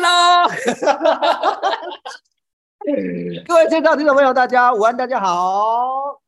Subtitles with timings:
[0.00, 0.46] Hello，
[3.48, 6.20] 各位线上听众朋友，大家午安，大家好。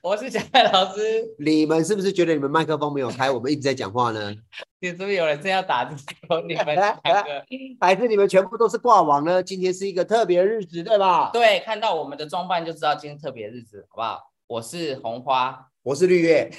[0.00, 1.22] 我是小赖老师。
[1.38, 4.34] 你们是不是觉得你们麦克风没有开，我们一直在讲话呢？
[4.80, 5.94] 你是不是有人正要打字
[6.26, 7.44] 说你们两个？
[7.82, 9.42] 还是你们全部都是挂网呢？
[9.42, 11.28] 今天是一个特别日子，对吧？
[11.34, 14.32] 对，看到我们的装扮就知道今天特别日子，好不好？
[14.46, 16.50] 我是红花，我是绿叶，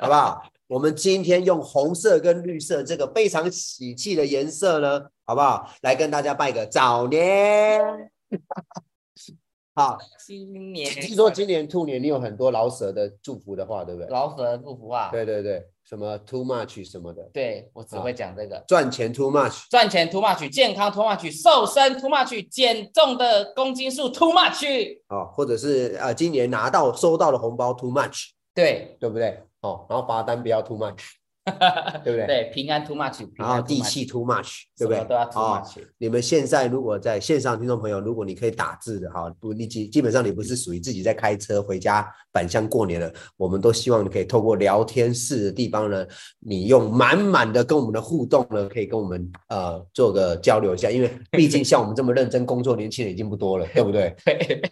[0.00, 0.42] 好不好？
[0.68, 5.70] 我们今天用红色跟绿色这个非常喜气的颜色呢，好不好？
[5.82, 7.80] 来跟大家拜个早年。
[9.76, 10.90] 好，新年。
[10.90, 14.08] 听说今年兔年你有很多老舍的祝福的话，对不对？
[14.10, 15.08] 老舍的祝福话。
[15.12, 17.22] 对对对，什么 too much 什么的。
[17.32, 18.64] 对我只会讲这个。
[18.66, 24.98] 赚钱 too much，赚钱 too much，健康 too much，瘦身 too much，减重的公斤数 too much。
[25.10, 29.40] 哦，或者是呃，今年拿到收到的红包 too much，对对不对？
[29.66, 31.25] 哦，然后罚单不要 too much。
[32.02, 32.26] 对不对？
[32.26, 35.04] 对，平安 too much，然后地气 too much，对不对？
[35.04, 35.76] 都要 too much。
[35.98, 46.04] 你们现在如果在线上听众朋友，如果你可以打字的哈，不，你基基本上你不是属于自己在开车回家返乡过年了，我们都希望你可以透过聊天室的地方呢，
[46.40, 54.12] 你用满满的跟我们的互动呢，可以跟我们呃做个交流一下，因为毕竟像我们这么认真工作年轻人已经不多了， 对不对？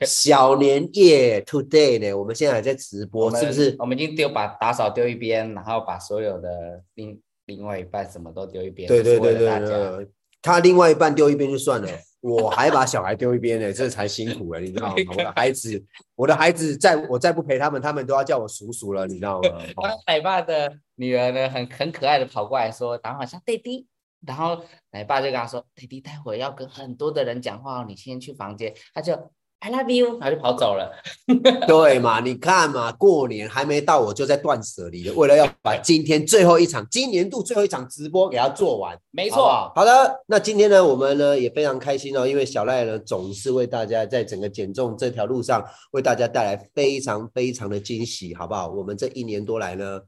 [0.04, 3.76] 小年夜 today 呢，我们现在还在直播，是不是？
[3.78, 6.63] 我们已经丢把打扫丢一边，然后把所有的。
[6.94, 10.08] 另另外一半什么都丢一边，对对对对对，
[10.42, 11.88] 他另外一半丢一边就算了，
[12.20, 14.94] 我还把小孩丢一边呢，这才辛苦了，你知道吗？
[15.10, 15.84] 我的孩子，
[16.14, 19.48] 我的孩子，再我再不陪他们，他们都要叫我叔叔了，你知道吗？
[20.06, 23.86] 奶爸的女儿呢，很很可爱的跑过来说，打好像弟弟，
[24.26, 29.30] 然后奶爸就跟他说，弟弟待会要跟很多的人讲话哦，你先去房间，他就。
[29.64, 30.92] I love you，他就跑走了。
[31.66, 32.20] 对嘛？
[32.20, 38.94] 你看嘛，过年还没到，我就在断舍离了，为了要把今天最后一场、今年度最后一场直播给他做完。
[39.10, 39.72] 没错。
[39.74, 48.68] 好的，那今天呢，我们呢也非常开心哦，因为小赖呢总是为大家在整个减重这条路上为大家带来非常非常的惊喜，好不好？
[48.68, 50.00] 我们这一年多来呢，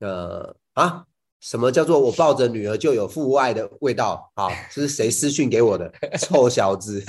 [0.00, 1.04] 呃啊。
[1.40, 4.32] 什么叫做我抱着女儿就有父爱的味道？
[4.34, 5.92] 好，这是谁私讯给我的？
[6.18, 7.04] 臭小子！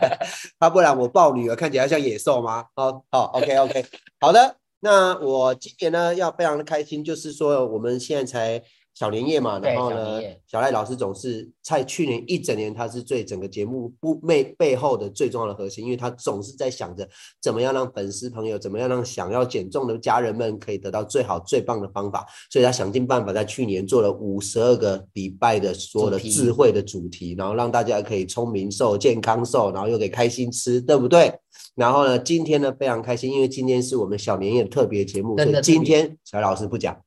[0.58, 2.66] 啊不然我抱女儿看起来像野兽吗？
[2.74, 3.84] 好好，OK OK，
[4.20, 4.56] 好的。
[4.80, 8.62] 那我今年呢要非常的开心，就是说我们现在才。
[8.96, 17.06] 小年夜嘛，然后呢，小赖老师总是在去年一整年，他是最整个节目不背背后的最重要的核心，因为他总是在想着
[17.42, 31.30] 怎么样让粉丝朋友，怎么样让想要减重的家人们可以得到最好最棒的方法，所以他想尽办法在去年做了五十二个礼拜的所有的智慧的主题，然后让大家可以聪明瘦、健康瘦，然后又可以开心吃，对不对？
[31.74, 36.98] 然后呢，今天呢非常开心，因为今天是我们小年夜特别节目，所以今天小赖老师不讲，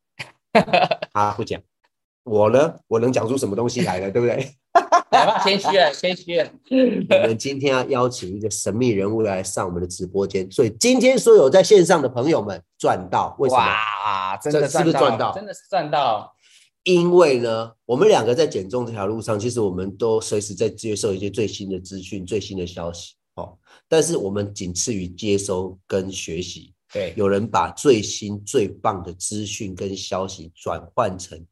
[1.11, 1.59] 他不讲。
[2.23, 4.09] 我呢，我能讲出什么东西来呢？
[4.11, 4.35] 对不对？
[5.11, 6.47] 来吧，谦虚了，谦虚了。
[7.23, 13.61] 我们今天要邀请一个神秘人物来上我们的直播间，所以今天所有在线上的朋友们赚到，为什么？
[13.61, 15.33] 哇，真的是不是赚到？
[15.33, 16.31] 真的是赚到。
[16.83, 23.15] 因为呢，我们两个在减重这条路上，其实我们都随时在接受一些最新的资讯、最新的消息。
[23.35, 26.73] 哦，但是我们仅次于接收跟学习。
[26.93, 31.43] 对，有人把最新最棒的资讯跟消息转换成。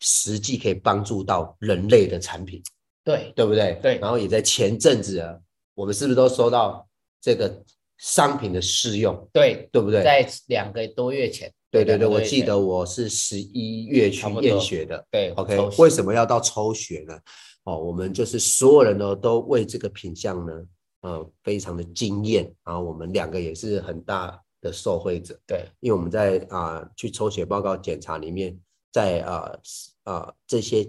[0.00, 2.62] 实际可以帮助到人类的产品，
[3.04, 3.78] 对对不对？
[3.82, 3.98] 对。
[3.98, 5.38] 然后也在前阵子啊，
[5.74, 6.86] 我们是不是都收到
[7.20, 7.62] 这个
[7.98, 9.28] 商品的试用？
[9.32, 10.02] 对，对不对？
[10.02, 11.52] 在两个多月前。
[11.70, 15.04] 对对对，我记得我是十一月去验血的。
[15.10, 15.58] 对，OK。
[15.76, 17.18] 为什么要到抽血呢？
[17.64, 20.52] 哦，我们就是所有人呢都为这个品相呢，
[21.00, 22.48] 呃，非常的惊艳。
[22.64, 25.36] 然后我们两个也是很大的受惠者。
[25.48, 28.56] 对，因为我们在啊去抽血报告检查里面，
[28.94, 29.58] 在啊。
[30.06, 30.86] 啊，这些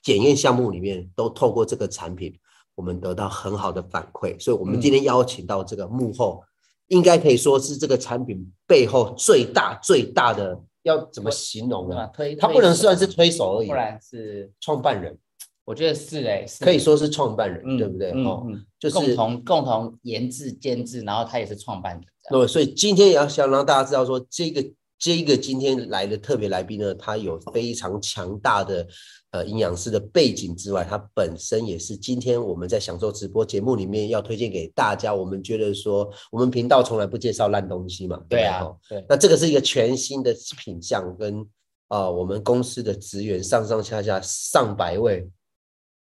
[0.00, 2.32] 检验项目里面都透过这个产品，
[2.76, 6.40] 我们得到很好的反馈，所以，我们今天邀请到这个幕后，
[6.86, 12.08] 应该可以说是这个产品背后最大最大的，要怎么形容呢？
[12.14, 15.18] 推，他不能算是推手而已，不然是创办人。
[15.64, 18.12] 我觉得是哎，可以说是创办人，对不对？
[18.24, 18.46] 哦，
[18.78, 22.04] 就是共同共同研制监制，然后他也是创办人。
[22.30, 24.64] 对，所以今天也要想让大家知道说这个。
[24.98, 28.86] 这一个今天来的特别来宾呢，他有非常强大的
[29.30, 35.14] 呃营养师的背景之外，他本身也是今天我们在享受直播节目里面要推荐给大家。
[35.14, 39.04] 我们觉得说，我们频道从来不介绍烂东西嘛，对啊，对。
[39.08, 41.46] 那这个是一个全新的品相，跟
[41.86, 45.28] 啊我们公司的职员上上下下上百位，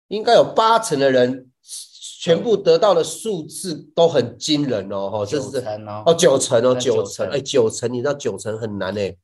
[0.07, 1.51] 应该有八成的人。
[2.25, 9.16] 全部得到的数字都很惊人哦，哈，这是哦，哦，九成哦，九成，哎，九成，你知道九成很难哎，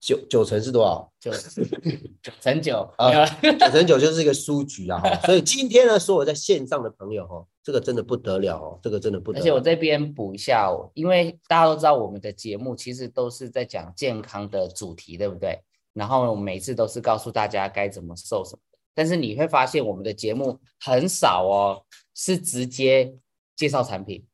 [0.00, 1.08] 九九成是多少？
[1.20, 1.30] 九
[2.20, 2.88] 九成九。
[2.96, 3.28] 啊没有了。
[3.60, 9.40] 九成九就是一个书局啊，哈所以今天呢，所有在线上的朋友哈，这个真的不得了哦，这个真的不得了。
[9.40, 15.60] 而且我这边补一下哦，因为大家都知道我们的节目其实都是在讲健康的主题，对不对？
[15.92, 18.58] 然后我们每次都是告诉大家该怎么瘦什么，
[18.94, 21.82] 但是你会发现我们的节目很少哦，
[22.18, 23.14] 是直接
[23.54, 24.26] 介绍产品。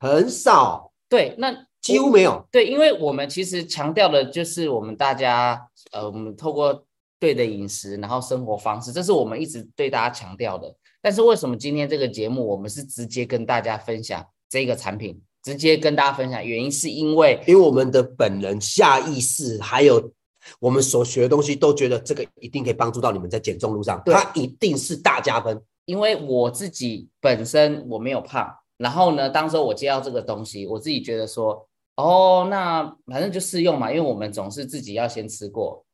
[0.00, 2.48] 很少，对，那几乎没有。
[2.50, 6.84] 对，因为我们其实强调的就是我们大家，呃，我们透过
[7.18, 10.74] 对的饮食，然后生活方式，这是我们一直对大家强调的。
[11.02, 16.44] 但是为什么今天这个节目我们是直接跟大家分享这个产品，直接跟大家分享？
[16.44, 20.12] 原因是因为因为我们的本人下意识还有
[20.58, 25.62] 我们所学的东西，都觉得这个一定可以帮助到你们在减重路上，对它一定是大加分。
[25.86, 31.66] 因为我自己本身我没有胖，然后呢，当时候我接到这个东西，我自己觉得说，
[31.96, 35.84] 哦，那反正就试用嘛，因为我们总是自己要先吃过。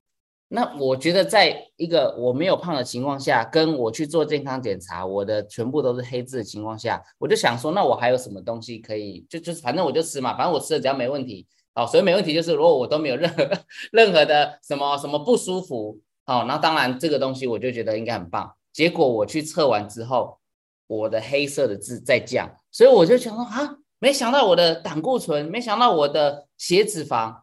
[0.49, 9.25] 那我觉得在一个我没有胖的情况下，跟我去做健康检查，我的全部都是黑字的情况下，我就想说，那我还有什么东西可以？
[9.31, 13.49] 就就是反正我就吃嘛，反正我吃了只要没问题，哦，所以没问题就是如果我都没有任何
[13.93, 18.53] 任何的什么什么不舒服，哦，那当然这个东西我就觉得应该很棒。
[18.73, 20.39] 结果我去测完之后，
[20.87, 27.43] 我的黑色的字在降，所以我就想说啊，没想到我的胆固醇，没想到我的血脂肪，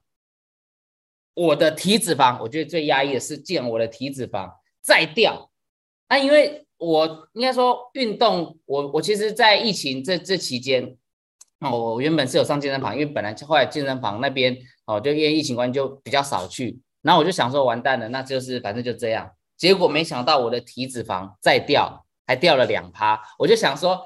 [1.34, 5.50] 我的体脂肪，我觉得最压抑的是，竟然我的体脂肪再掉。
[6.10, 10.98] 那、因为我应该说运动，我我其实，在疫情这这期间，
[11.60, 19.30] 哦，我原本是有上健身房，因为本来就后来健身房那边哦，就因为疫情关系就比较少去，然后我就想说完蛋了，那就是反正就这样。
[19.60, 24.00] 结果没想到我的体脂肪再掉，还掉了两趴，我就想说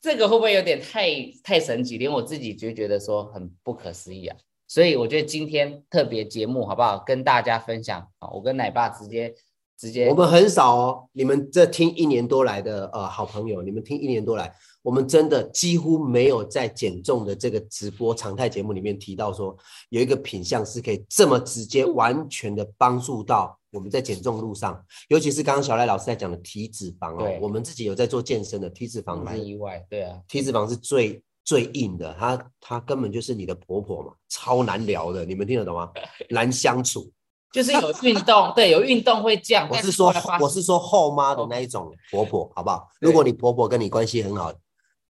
[0.00, 1.08] 这个会不会有点太
[1.44, 4.36] 太神奇，连我自己就觉得说很不可思议啊。
[4.68, 9.32] 所以我觉得今天特别节目好不好，跟大家分享啊，我跟奶爸直接
[9.78, 14.52] 直接我们很少哦，你们这听一年多来的呃好朋友，你们听一年多来，
[14.82, 19.56] 我们真的几乎没有在减重的这个直播常态节目里面提到说
[19.90, 35.90] 有一个品相是可以这么直接完全的帮助到我们在减重路上，尤其是刚刚小赖老师在讲的体脂肪哦，我们自己有在做健身的体脂肪是蛮意外，对啊，体脂肪是最最硬的，它它根本就是你的婆婆嘛，超难聊的，你们听得懂吗？
[36.30, 37.12] 难相处。
[37.52, 39.66] 就是有运动，对，有运动会降。
[39.70, 42.86] 但我是说我是说后妈的那一种婆婆，好不好？
[43.00, 44.52] 如果你婆婆跟你关系很好，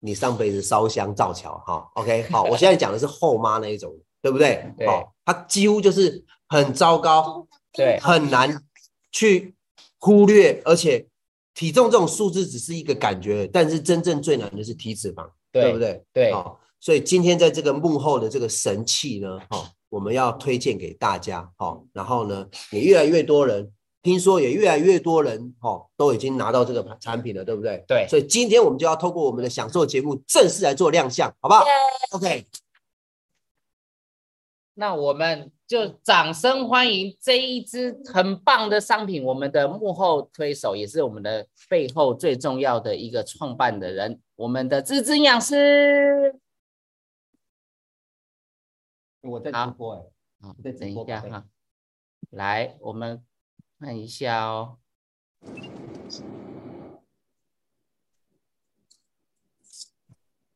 [0.01, 1.89] 你上辈子烧香造桥哈。
[1.95, 4.71] OK，好， 我现在讲的是后妈那一种，对不对？
[4.77, 7.46] 对好，她几乎就是很糟糕，
[7.77, 8.61] 对很难
[9.11, 9.55] 去
[9.99, 11.07] 忽略，而且
[11.53, 16.03] 体重这种数字只是一个感觉，但是真正最难的是体脂肪，对不对？
[16.11, 23.71] 对好，所以今天在这个幕后的这个神器呢，哈、我们要推荐给大家，哈、然后呢，也越来越多人，
[24.03, 27.83] 听说也越来越多人，哈、都已经拿到这个产品了，对不对？
[27.87, 31.65] 对所以今天我们就要透过我们的享受节目正式来做亮相，好不好
[32.11, 32.45] ？OK，
[34.75, 46.39] 那我们就掌声欢迎这一支很棒的商品，我们的幕后推手，也是我们的背后最重要的一个创办的人，我们的资质营养师。
[49.21, 50.03] 我在直播哎，
[50.39, 51.45] 好，在等一下哈，
[52.29, 53.21] 来，我们
[53.77, 54.77] 看一下哦。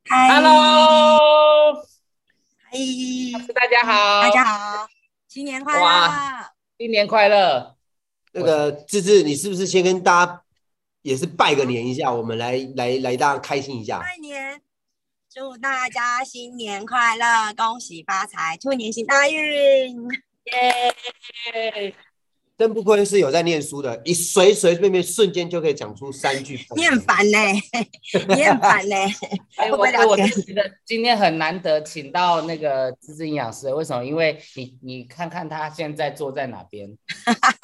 [0.06, 0.30] 嗨。
[0.30, 1.84] Hello，
[2.64, 2.78] 嗨，
[3.54, 4.88] 大家好，大家好，
[5.32, 5.82] 新年快乐！
[5.82, 7.78] 哇新年快乐！
[8.34, 10.44] 那个志志，你是不是先跟大家
[11.04, 13.98] 也是拜个年一下，我们来来来，大家开心一下。
[14.00, 14.62] 拜年，
[15.34, 20.06] 祝大家新年快乐，恭喜发财，兔年行大运！
[21.54, 21.96] 耶！
[22.62, 26.60] 真不愧是有在念书的，一随随便便瞬间就可以讲出三句。
[26.78, 27.38] 你很烦呢、
[28.36, 28.96] 你很烦呢、
[30.86, 34.06] 今天很难得请到那个资深营养师，为什么？
[34.06, 36.88] 因为你你看看他现在坐在哪边，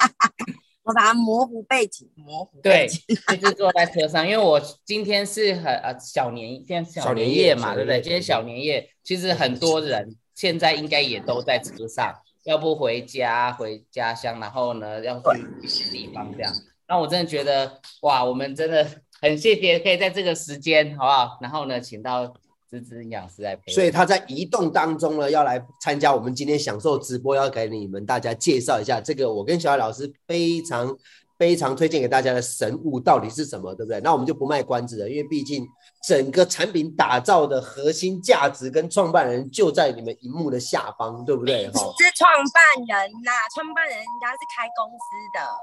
[0.82, 4.26] 我把它模糊背景，模糊对，就是坐在车上。
[4.28, 8.00] 因为我今天是很呃小年，今天小小年夜年夜嘛，对不对？
[8.00, 12.12] 今天小年夜，其实很多人现在应该也都在车上，
[12.44, 16.52] 要不回家回家乡，然后呢要去一些地方这样。
[16.88, 18.86] 那我真的觉得哇，我们真的
[19.20, 21.38] 很谢谢可以在这个时间，好不好？
[21.42, 22.26] 然后呢，请到
[22.70, 23.72] 芝芝营养师来陪。
[23.72, 30.96] 所以他在移动当中呢，要来参加我们今天享受直播，要给你们大家介绍一下这个我跟小海老师非常
[31.38, 34.00] 非常推荐给大家的神物到底是什么，对不对？
[34.00, 35.66] 那我们就不卖关子了，因为毕竟
[36.06, 41.68] 整个产品打造的核心价值跟创办人就在你们荧幕的下方，对不对？
[41.70, 45.44] 哈，是创办人呐，创办人人家是开公司的。
[45.44, 45.54] 哦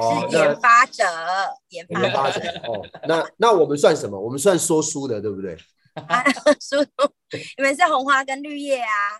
[0.00, 1.02] 是研发者，
[1.70, 4.20] 研发发者哦，那那我们算什么？
[4.20, 5.56] 我们算说书的，对不对？
[6.06, 6.22] 啊，
[6.60, 7.10] 叔叔，
[7.56, 9.18] 你们是红花跟绿叶啊？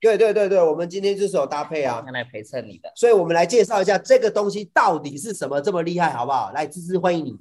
[0.00, 2.92] 对对对对，我们今天就是有搭配啊，看来陪衬你的。
[2.94, 6.52] 所以我们来介绍一下这个东西到底是什么这么厉害，好不好？
[6.52, 7.36] 来，芝芝欢迎你。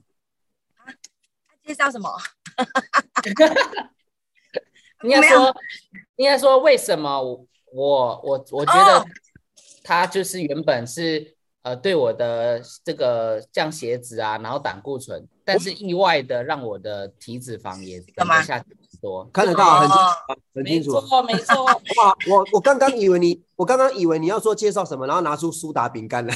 [1.69, 2.11] 介绍什么？
[5.03, 5.55] 应该说，
[6.15, 9.05] 应该说，为什么我我我我觉得
[9.83, 19.29] 他就是原本是呃对我的这个降血脂啊，然后胆固醇，但是意外的让我的体脂肪也跟吗得下去很多。
[19.31, 19.89] 看得到，很
[20.55, 20.99] 很没清楚。
[21.01, 21.63] 错，没错。
[21.63, 21.75] 哇，
[22.27, 26.35] 我我刚刚以为你，我刚刚以为你要说介绍什么，然后拿出苏打饼干来。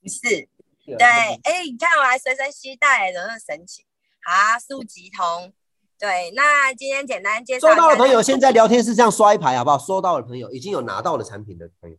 [0.00, 0.48] 不是，
[0.86, 3.84] 对，哎，你看我还随身携带，怎么那么神奇？
[4.24, 5.52] 好啊，速集通。
[5.98, 9.78] 对，那今天简单介绍收到的朋友，现在聊天室这样刷一排好不好？
[9.78, 11.96] 收到的朋友，已经有拿到的产品的朋友，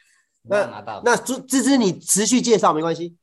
[0.48, 1.02] 那拿到。
[1.04, 3.16] 那芝芝芝你持续介绍没关系。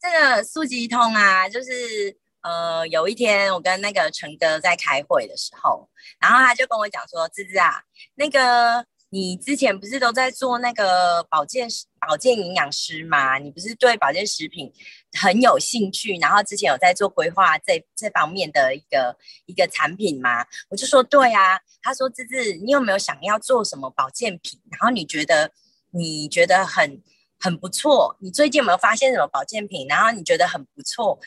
[0.00, 5.88] 这个速集通啊，就是呃，有一天我跟那个陈哥在开会的时候，
[6.20, 7.82] 然后他就跟我讲说：“芝芝啊，
[8.16, 11.68] 那个你之前不是都在做那个保健
[12.06, 13.38] 保健营养师嘛？
[13.38, 14.72] 你不是对保健食品
[15.20, 19.16] 很有兴趣，然后之前有在做规划这这方面的一个
[19.46, 24.60] 一个产品吗？”我就说：“对啊。”他说：“芝芝，你有没有想要做什么保健品？
[24.70, 25.52] 然后你觉得
[25.90, 27.02] 你觉得很。”
[27.44, 29.84] 很不错，你最近有没有发现什么保健品？
[29.88, 31.18] 然后你觉得很不错，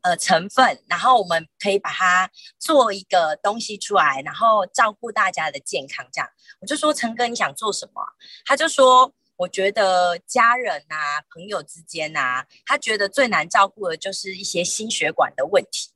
[0.00, 6.04] 呃，成分，然后我们可以把它做一个东西出来，然后照顾大家的健康。
[6.12, 6.28] 这样，
[6.60, 8.02] 我就说陈哥，你想做什么？
[8.44, 15.90] 他就说，我觉得家人啊、朋友之间啊，他觉得最难照顾的就是一些心血管的问题。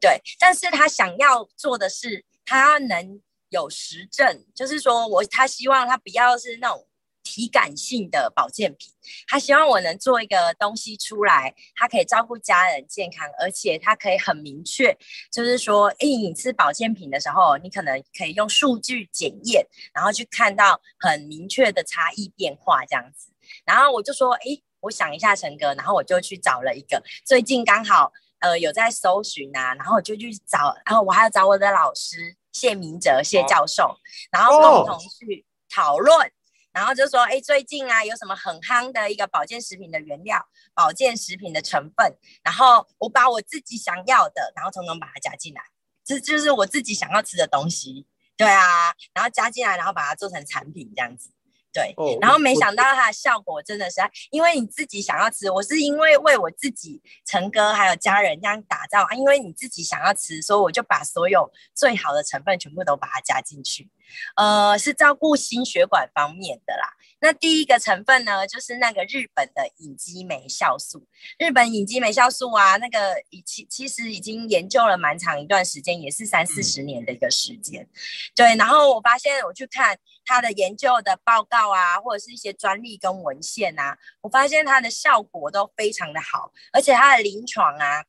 [0.00, 6.86] 对，但是他想要做的是，他能有实证，就是说我他希望他不要是那种。
[7.26, 8.92] 体感性的保健品，
[9.26, 14.96] 他希望我能做一个东西出来，它可以照顾家人健康，而且它可以很明确，
[15.32, 23.32] 就是说，诶，你吃保健品的时候，你可能可以用数据检验，然后去看到很明确的差异变化这样子。
[23.64, 33.96] 然后我就说，诶，我想一下陈哥，然后我就去找了一个，最近刚好呃有在搜寻啊，然后我就去找，然后我还要找我的老师谢明哲谢教授，
[34.30, 36.30] 然后共同去讨论。
[36.76, 42.14] 然后就说，哎，最近啊有什么很夯的一个保健食品的原料、保健食品的成分，
[42.44, 45.62] 然后我把我自己想要的，然后统统把它加进来，
[46.04, 48.06] 这就是我自己想要吃的东西，
[48.36, 51.30] 对啊，然后加进来，然后把它做成产品这样子，
[51.72, 63.90] 对，哦然后没想到它的效果真的是，因为你自己想要吃，我是因为为我自己、陈哥还有家人这样打造啊，因为你自己想要吃，所以我就把所有最好的成分全部都把它加进去。
[64.36, 66.92] 呃，是照顾心血管方面的啦。
[67.18, 71.06] 那第一个成分呢，就是那个日本的乙基酶酵素。
[71.38, 77.88] 日本乙基酶酵素啊，那个已其其实已经研究了蛮长一段时间，也是三四十年的一个时间。
[78.34, 88.04] 对，然后我发现我去看它的研究的报告啊，或者是一些专利跟文献啊，我发现它的效果都非常的好，而且它的临床啊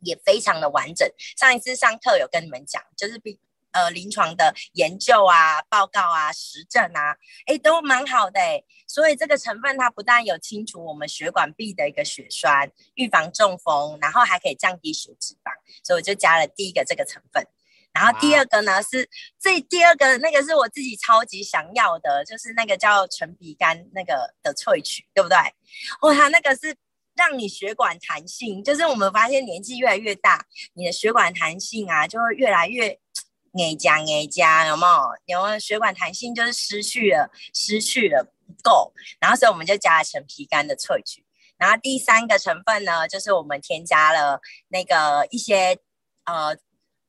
[0.00, 1.08] 也非常的完整。
[1.38, 3.38] 上一次上课有跟你们讲，就是比。
[3.76, 7.14] 呃，临床的研究啊、报告啊、实证啊，
[7.44, 8.64] 哎，都蛮好的哎。
[8.88, 15.52] 所以这个成分它不但有清除我们血管壁的一个血栓，预防中风，然后还可以降低血脂肪，
[15.84, 17.46] 所以我就加了第一个这个成分。
[17.92, 25.36] 然后第二个呢是这第二个那个是我自己超级想要的，就是那个叫陈皮干那个的萃取，对不对？
[26.00, 26.74] 哇，它那个是
[27.14, 32.98] 让你血管弹性，就是我们发现年纪越来越大，你的血管弹性啊就会越来越。
[33.58, 35.38] A 加 A 加，有没有？
[35.38, 41.24] 有没有血管弹性就是失去了，失去了不够，然后所以我们就加了陈皮干的萃取。
[41.56, 45.78] 然后第三个成分呢，就是我们添加了那个一些
[46.24, 46.54] 呃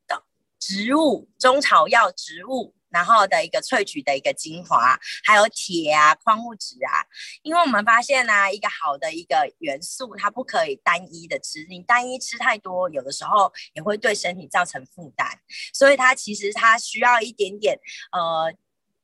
[0.06, 0.22] 的
[0.58, 2.74] 植物中草药植物。
[2.90, 7.04] 然后的一个萃取的一个精华，还有铁啊、矿物质啊，
[7.42, 15.26] 因为我们发现呢、一个好的一个元素，它不可以单一的吃，你单一吃太多，有的时候也会对身体造成负担，
[15.72, 17.78] 所以它其实它需要一点点
[18.12, 18.52] 呃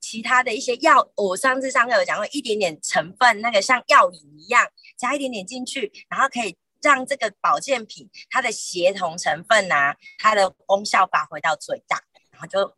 [0.01, 12.75] 其他的一些药，我上次上课有讲过，一点点成分，那个像药引一样，加一点点进去，然后可以让这个保健品它的协同成分啊，它的功效发挥到最大，然后就。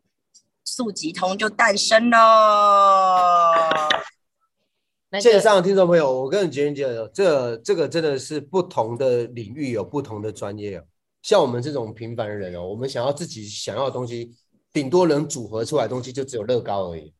[0.67, 3.61] 速集通就诞生了。
[5.09, 10.83] 那线上的听众朋友，我跟你觉得，这这个真的是不同的领域有不同的专业哦。
[11.21, 14.35] 像我们这种平凡的人哦，我们想要自己想要的东西，
[14.73, 17.13] 顶多能组合出来的东西就只有乐高而已。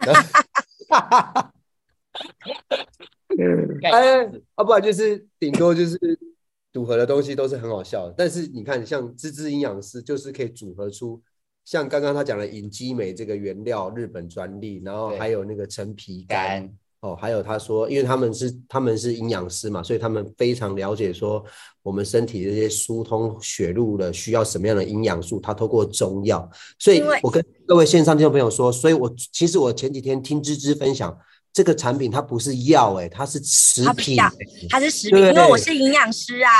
[3.82, 4.26] 哎，
[4.56, 5.98] 啊不然就是顶多就是
[6.70, 8.14] 组合的东西都是很好笑的。
[8.18, 11.22] 但是你看，像芝芝营养师就是可以组合出，
[11.64, 21.42] 像刚刚他讲的隐基美这个原料日本专利，然后对还有那个陈皮干干哦，还有他说，因为他们是他们是营养师嘛，所以他们非常了解说
[21.82, 26.46] 我们身体这些疏通血路的需要什么样的营养素，他透过中药，
[26.78, 31.16] 所以我跟各位线上听众朋友说，所以我其实我前几天听芝芝分享
[31.54, 34.18] 这个产品，它不是药哎、它是食品、
[34.68, 36.50] 它是食品，因为我是营养师啊，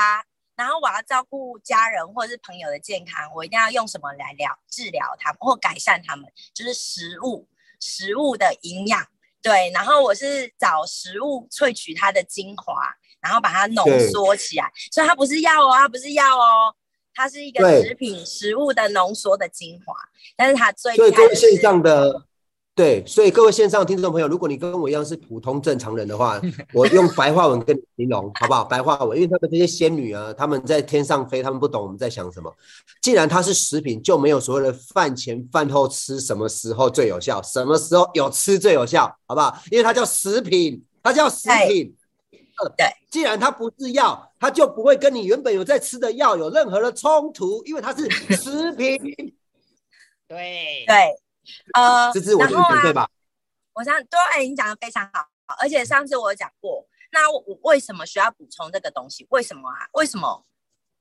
[0.61, 7.49] 然后我要照顾家人或者是朋友的健康，我一定要用什么来疗治疗他们或改善他们，就是食物，
[7.81, 9.07] 食物的营养。
[9.40, 12.75] 对，然后我是找食物萃取它的精华，
[13.23, 16.76] 然后把它浓缩起来，所以它不是药哦，它不是药哦，
[17.14, 19.95] 它是一个食品食物的浓缩的精华，
[20.37, 22.26] 但是它最所以厉害的各位线上的，
[22.80, 26.40] 对，所以各位线上听众朋友，如果你跟我一样是普通正常人的话，
[26.72, 28.64] 我用白话文跟你形容，好不好？
[28.64, 32.50] 白话文，因为他们这些仙女啊，他们在天上飞，他们不懂我们在想什么。
[33.02, 39.54] 既然它是食品，就没有所谓的饭前饭后吃，什么时候最有效，什么时候有吃最有效，好不好？
[39.70, 41.94] 因为它叫食品，它叫食品。
[42.62, 48.99] 呃对，既然它不是药，它就不会跟你原本有在吃的药有任何的冲突，因为它是食品。
[50.26, 51.14] 对 对，
[51.75, 53.09] 呃，然后啊，对吧？
[53.75, 55.28] 我想对，你讲的非常好，
[55.59, 59.26] 而且上次我有讲过，那我为什么需要补充这个东西？
[59.30, 59.88] 为什么啊？
[59.92, 60.45] 为什么？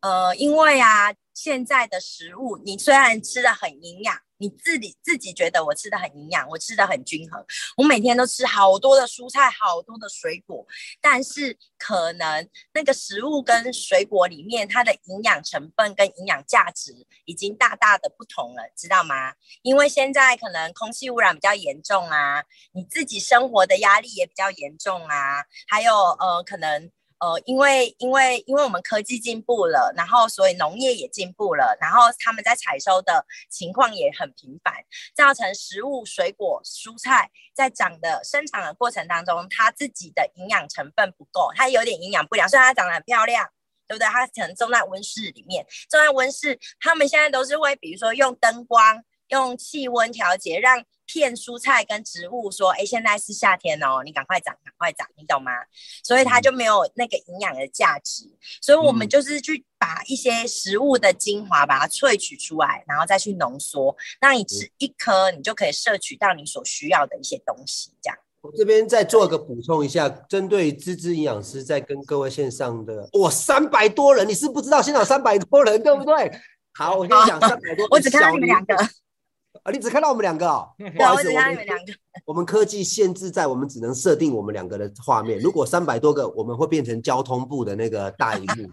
[0.01, 10.65] 呃，因为啊，现在的食物，你虽然吃的很营养，你自己自己觉得我吃的很营养，我吃的很均衡，我每天都吃好多的蔬菜，好多的水果，
[11.01, 16.93] 但是可能那个食物跟水果里面它的营养成分跟营养价值
[17.25, 19.33] 已经大大的不同了，知道吗？
[19.63, 34.73] 因为现在可能空气污染比较严重啊，你自己生活的压力也比较严重啊，还有呃，可能呃，因为因为因为我们科技进步了，然后所以农业也进步了，然后他们在采收的情况也很频繁，
[35.13, 43.49] 造成食物、水果、蔬菜在长的生长的过程当中，它自己的营养成分不够，它有点营养不良，虽然它长得很漂亮。
[43.89, 44.07] 对不对？
[44.07, 55.51] 它可能种在温室里面，种在温室，他们现在都是会，比如说用灯光、用气温调节，让骗蔬菜跟植物说：“哎，现在是夏天哦，你赶快长，赶快长。”你懂吗？
[56.03, 58.29] 所以它就没有那个营养的价值。
[58.61, 67.91] 所以我们嗯就是去把一些食物的精华把它萃取出来，然后再去浓缩，让你吃一颗，你就可以摄取到你所需要的一些东西。
[68.03, 76.39] 这样，我这边再做个补充一下，针对芝芝营养师在跟各位线上的，哇，三百多人，你是不知道现场三百多人，对不对？
[76.73, 78.75] 好，我跟你讲，三百多，我只看到你们两个，
[79.63, 81.93] 啊，你只看到我们两个哦， 不，好意思，我们两个。
[82.25, 88.69] 我们科技限制在我们只能设定我们两个的画面，如果三百多个，我们会变成交通部的那个大荧幕。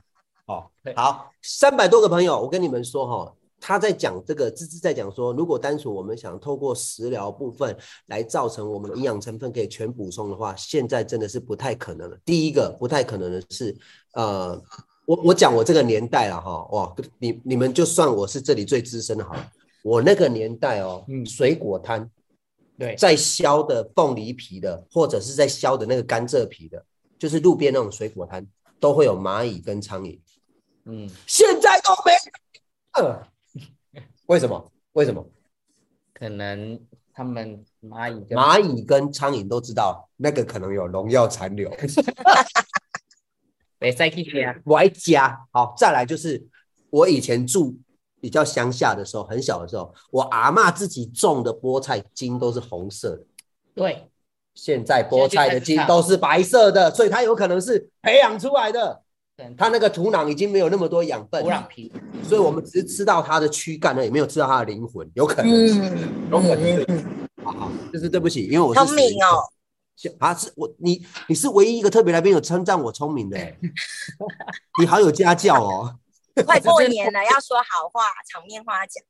[0.47, 12.17] 哦，好，三百多个朋友，我跟你们说哈、他在讲这个，芝芝在讲说，如果单纯我们想透过食疗部分来造成我们的营养成分可以全补充的话，现在真的是不太可能了。
[12.25, 13.77] 第一个不太可能的是，
[14.13, 14.61] 呃，
[15.07, 19.51] 我我讲我这个年代了哈，哇，你你们就算我是这里最资深的好了，
[19.87, 22.11] 我那个年代哦，嗯水果摊
[22.77, 26.85] 对，在削的凤梨皮的，或者是在削的那个甘蔗皮的，
[27.21, 28.45] 就是路边那种水果摊，
[28.81, 30.19] 都会有蚂蚁跟苍蝇。
[30.87, 32.13] 嗯，现在都没，
[32.95, 33.23] 呃，
[34.27, 34.73] 为什么？
[34.95, 35.25] 为什么？
[36.13, 36.81] 可能
[37.15, 41.71] 他们蚂蚁跟蚂蚁跟苍蝇都知道那个可能有农药残留，
[43.79, 45.47] 被塞进去啊，我还加。
[45.53, 46.45] 好，再来就是
[46.91, 47.79] 我以前住
[48.27, 53.23] 比较乡下的时候，很小的时候，我阿嬷自己种的菠菜茎都是红色的。
[53.73, 54.11] 对，
[54.53, 59.01] 现在菠菜的茎都是白色的，所以它有可能是培养出来的。
[59.37, 59.55] 对。
[59.57, 61.93] 它那个土壤已经没有那么多养分，土壤皮，
[62.25, 65.69] 所以我们只是吃到它的躯干呢，也没有吃到它的灵魂，有可能。
[65.69, 65.75] 是。
[65.79, 66.85] 嗯有可能嗯是。
[66.89, 67.05] 嗯，
[67.45, 69.39] 好好，就是对不起，因为我是聪明哦，
[70.19, 73.57] 啊，是我你你是唯一一个特别来宾有称赞我聪明的欸，
[74.83, 75.95] 你好有家教哦。
[76.45, 79.03] 快过年了，要说好话，场面话讲。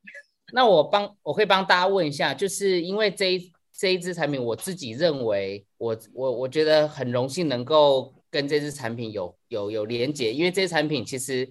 [0.52, 11.48] 那我帮我会帮大家问一下，就是因为这一这一支产品，我自己认为我我我觉得很荣幸能够跟这支产品有有有连接，因为这支产品其实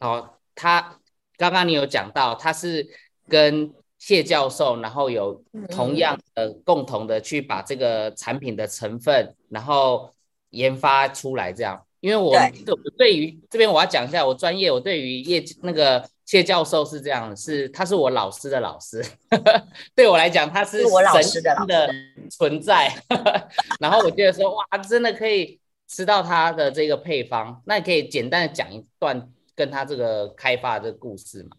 [0.00, 0.98] 哦，它
[1.36, 2.88] 刚刚你有讲到，它是
[3.28, 10.12] 跟谢教授，然后有同样的共同的去把这个产品的成分，然后
[10.50, 11.86] 研发出来这样。
[12.02, 19.00] 因为我对对于这边我要讲一下我专业，我对于叶那个谢教授是这样，是他是我老师的老师，
[19.94, 21.88] 对我来讲他是我老师的
[22.28, 22.92] 存在。
[23.78, 31.56] 然后我觉得说哇，真的可以吃到他的这个配方，那你可以简单的讲一段跟他这个开发的故事吗？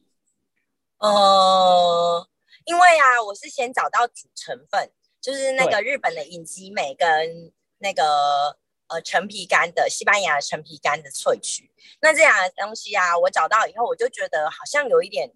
[0.98, 2.28] 呃，
[2.66, 8.58] 因为啊，我是先找到主成分，就是那个日本的隐基美跟那个。
[8.94, 15.32] 呃，陈皮干的西班牙陈皮干的萃取，那这样的东西啊，我找到以后，我就觉得好像有一点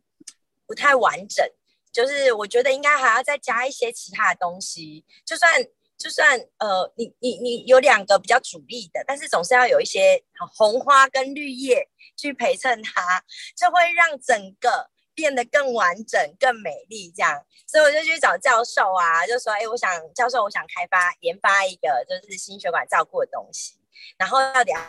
[0.68, 1.44] 不太完整，
[1.92, 5.04] 就是我觉得应该还要再加一些其他的东西。
[5.26, 5.66] 就算
[5.98, 10.24] 就算呃，你你你有两个比较主力的，但是总是要有一些
[10.56, 13.24] 红花跟绿叶去陪衬它，
[13.56, 14.92] 就会让整个。
[15.18, 23.80] 变得更完整、更美丽，这样，所以我就去找教授啊，就说：“哎，我想教授，我想开发、研发一个就是心血管照顾的东西，
[24.16, 24.80] 然后到底要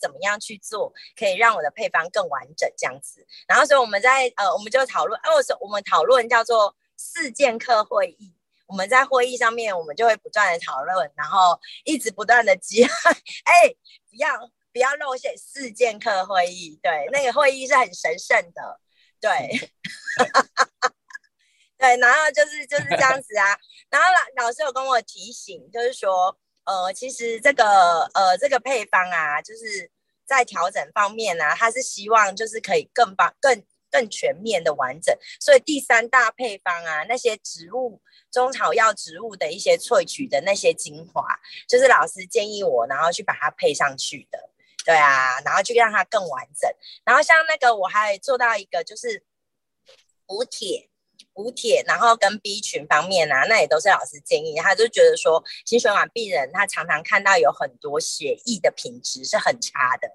[0.00, 8.34] 怎么样去做，可以让我的配方更完整这样子。”然后，所以我们在呃，我们就讨论，哦，我我们讨论叫做四剑客会议。
[8.66, 13.68] 我们在会议上面，我们就会不断的讨论，然后一直不断的激，哎，
[14.10, 18.80] 不要不要漏写四剑客会议，对，那个会议是很神圣的。
[19.20, 19.30] 对，
[21.76, 23.58] 对，然后就是就是这样子啊。
[23.90, 29.90] 然后老老师有跟我提醒，就是说，呃，其实这个呃这个配方啊，就是
[30.26, 35.16] 在调整方面呢，他是希望就是可以更棒、更更全面的完整。
[35.40, 38.00] 所以第三大配方啊，那些植物
[38.30, 41.24] 中草药植物的一些萃取的那些精华，
[41.66, 44.50] 就是老师建议我，然后去把它配上去的。
[44.88, 46.70] 对啊，然后就让它更完整。
[47.04, 49.22] 然后像那个，我还做到一个就是
[50.24, 50.88] 补铁，
[51.34, 54.56] 补铁，然后跟 B 群方面啊，那也都是老师建议。
[54.56, 60.08] 他就觉得说，心血管病人他常常看到有很多血液的品质是很差的，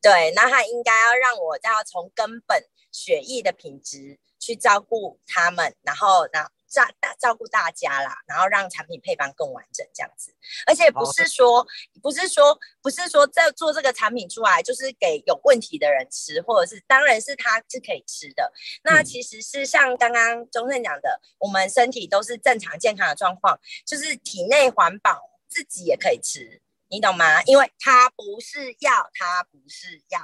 [0.00, 6.48] 对，那他应该要让我要从根本血液的品质去照顾他们，然后呢。
[6.74, 10.34] 照大照顾大家啦，然后让产品配方更完整这样子，
[10.66, 11.64] 而且不是说
[12.02, 18.52] 不是说不是说在做这个产品出来就是给有问题的人吃，或者是当然是他是可以吃的。
[18.82, 27.42] 那其实是像刚刚钟正讲的，我们身体都是正常健康的状况，就是体内环保，自己也可以吃，你懂吗？
[27.44, 30.20] 因为它不是药，它不是药。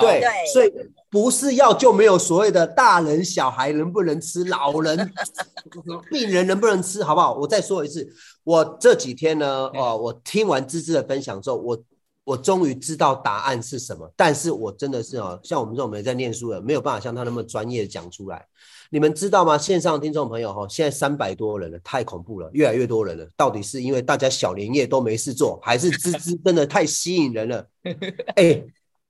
[0.00, 0.72] 对，所以
[1.08, 5.12] 不是药就没有所谓的大人小孩能不能吃，老人
[6.10, 7.34] 病人能不能吃，好不好？
[7.34, 11.80] 我再说一次，我这几天呢，哦，我听完芝芝的分享之后，我
[12.24, 14.10] 我终于知道答案是什么。
[14.16, 18.44] 但是我真的是哦，像我们这种没在念书的，没有办法像他那么专业讲出来。
[18.90, 19.56] 你们知道吗？
[19.56, 23.24] 线上听众朋友哈，现在三百多人了，太恐怖了，越来越多人了。
[23.36, 27.64] 到底是因为大家小年夜都没事做，还是芝芝真的太吸引人了？
[28.34, 28.64] 哎。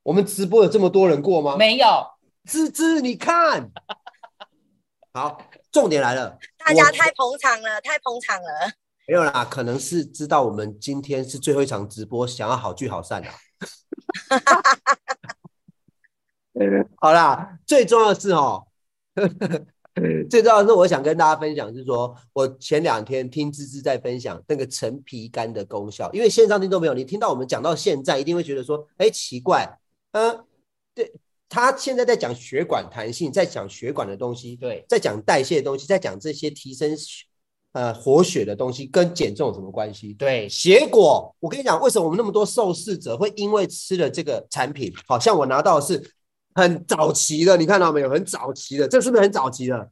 [0.05, 1.57] 我们直播有这么多人过吗？
[1.57, 1.87] 没有，
[2.45, 3.71] 芝芝，你看，
[5.15, 5.41] 好，
[5.73, 8.71] 重点来了，大家太捧场了，太捧场了。
[9.09, 13.35] 没有啦，可能是知道我们今天是最后一场直播，想要好聚好散 啦。
[16.97, 18.67] 好啦，最重要的是哦，
[20.29, 29.79] 最重要的是我想跟大家分享，是说我前两天听芝芝在分享那个陈皮干的功效，因为线上听众朋友，你听到我们讲到现在，一定会觉得说，哎，奇怪。
[30.15, 30.45] 呃，
[30.95, 31.13] 对
[31.49, 36.97] 他现在在讲血管弹性，在讲血管的东西，对，在讲代谢的东西，在讲这些提升
[37.73, 40.15] 呃活血的东西，跟减重有什么关系？
[40.15, 46.13] 对，结果我跟你讲，为什么我们那么多受试者会因为吃了这个产品，好像我拿到的是
[46.55, 48.09] 很早期的，你看到没有？
[48.09, 49.91] 很早期的，这是不是很早期的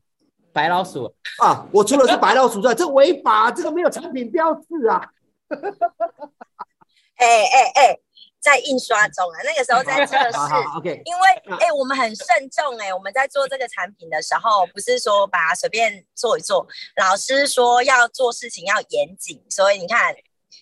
[0.53, 1.67] 白老鼠啊？
[1.73, 5.11] 我除了是白老鼠之外，这违法，这个没有产品标志啊！
[7.17, 7.99] 哎 哎哎！
[8.43, 10.39] 在印刷中啊，那个时候在测试，
[11.07, 16.67] 因为哎，我们很慎重哎，我们在做这个产品的时候，不是说把它随便做一做。
[16.97, 20.15] 老师说要做事情要严谨，所以你看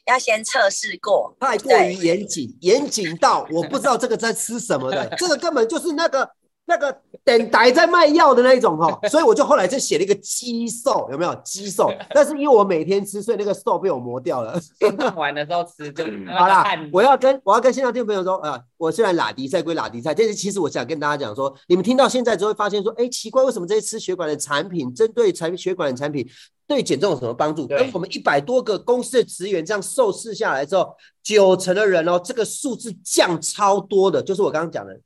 [0.07, 1.35] 要先测试过。
[1.41, 6.31] 太过于严谨，严谨到我不知道这个在吃什么的， 这个根本就是那个。
[6.71, 11.93] 那个等待在卖药的那一种哈，所以我就后来就写了一个肌瘦，有没有肌瘦？
[12.15, 14.57] 但是因为我每天吃，所以那个瘦被我磨掉了。
[15.17, 16.65] 玩的时候吃就好啦。
[16.93, 26.25] 我要跟我要跟现场听众朋友说呃，我虽然拉迪赛归拉迪赛，但是其实我想跟大家讲说，你们听到现在就会发现说，哎，奇怪，为什么这些吃血管的产品，针对产血管的产品，
[26.69, 27.67] 对减重有什么帮助？
[27.67, 34.97] 跟我们一百多个公司的职员这样受试下来之后，九成的人哦，这个数字降超多的，就是我刚刚讲的。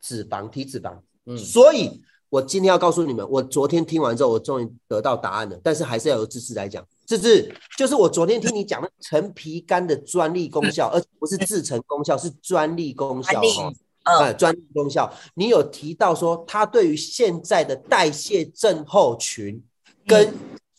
[0.00, 0.94] 脂肪体脂肪，
[1.26, 5.58] 嗯，所以我今天要告诉你们，我昨天听完之后，我终于得到答案了。
[5.62, 6.86] 但是还是要由芝芝来讲。
[7.06, 13.72] 芝芝，就是我昨天听你讲的陈皮干的专利功效，而不是制成功效， 是专利功效哈。
[14.02, 19.62] 啊，专利功效，你有提到说它对于现在的代谢症候群
[20.06, 20.32] 跟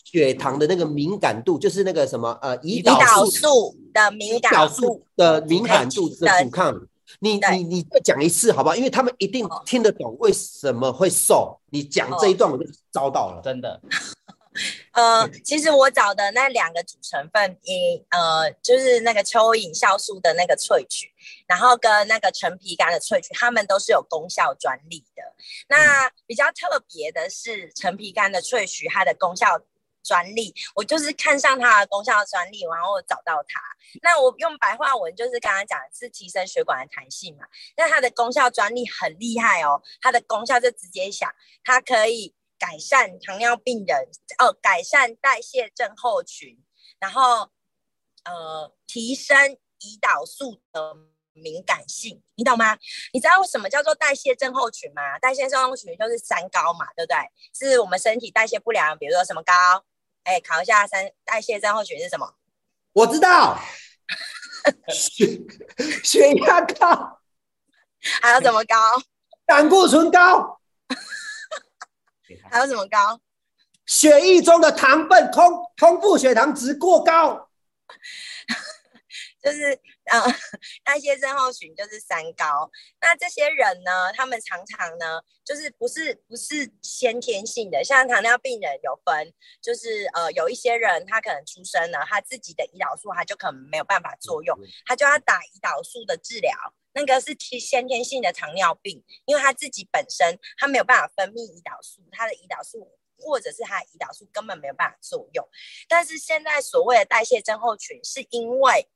[0.03, 6.87] 血糖的那个敏感度，就是那个什么呃胰岛素的敏感度的敏感度的阻抗。
[7.19, 8.75] 你你你再讲一次好不好？
[8.75, 11.59] 因为他们一定听得懂为什么会瘦。
[11.71, 13.81] 你讲这一段我就遭到了，真的。
[14.91, 21.09] 呃，其实我找的那两个主成分，一呃就是那个蚯蚓酵素的那个萃取，
[21.47, 25.23] 然后跟那个陈皮干的萃取，它们都是有功效专利的。
[25.69, 29.61] 那比较特别的是陈皮干的萃取，它的功效。
[30.03, 33.61] 专利，我就是看上它的功效专利，然后找到它。
[34.01, 37.45] 那我用白话文就是刚刚讲是提升血管的弹性嘛。
[37.75, 41.29] 那它的功效专利很厉害哦，它的功效就直接想，
[41.63, 44.09] 它可以改善糖尿病人
[44.39, 46.57] 哦，改善代谢症候群，
[46.99, 47.49] 然后
[48.23, 49.37] 呃提升
[49.79, 50.95] 胰岛素的
[51.33, 52.77] 敏感性，你懂吗？
[53.13, 55.17] 你知道什么叫做代谢症候群吗？
[55.19, 57.17] 代谢症候群就是三高嘛，对不对？
[57.53, 59.53] 是我们身体代谢不良，比如说什么高？
[60.23, 62.35] 哎，考一下三代谢症候群是什么？
[62.93, 63.59] 我知道，
[64.89, 65.25] 血
[66.03, 67.21] 血压高，
[68.21, 68.75] 还有怎么高？
[69.45, 70.59] 胆固醇高，
[72.49, 73.19] 还有怎么高？
[73.85, 77.49] 血液中的糖分空空腹血糖值过高，
[79.41, 79.79] 就是。
[80.05, 80.17] 啊，
[80.83, 82.69] 代谢症候群就是三高。
[82.99, 96.51] 那这些人呢，他们常常呢，就是不是不是先天性的，像糖尿病人有分，就是呃，有一些人他可能出生了，他自己的胰岛素他就可能没有办法作用，他就要打胰岛素的治疗，
[96.93, 105.47] 那个是先天性的糖尿病，因为他自己本身他没有办法分泌胰岛素，他的胰岛素或者是他的胰岛素根本没有办法作用。
[105.87, 108.89] 但是现在所谓的代谢症候群，是因为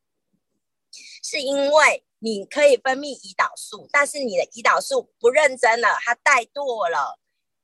[1.24, 7.20] 是因为你可以分泌胰岛素，但是你的胰岛素不认真了，它怠惰了。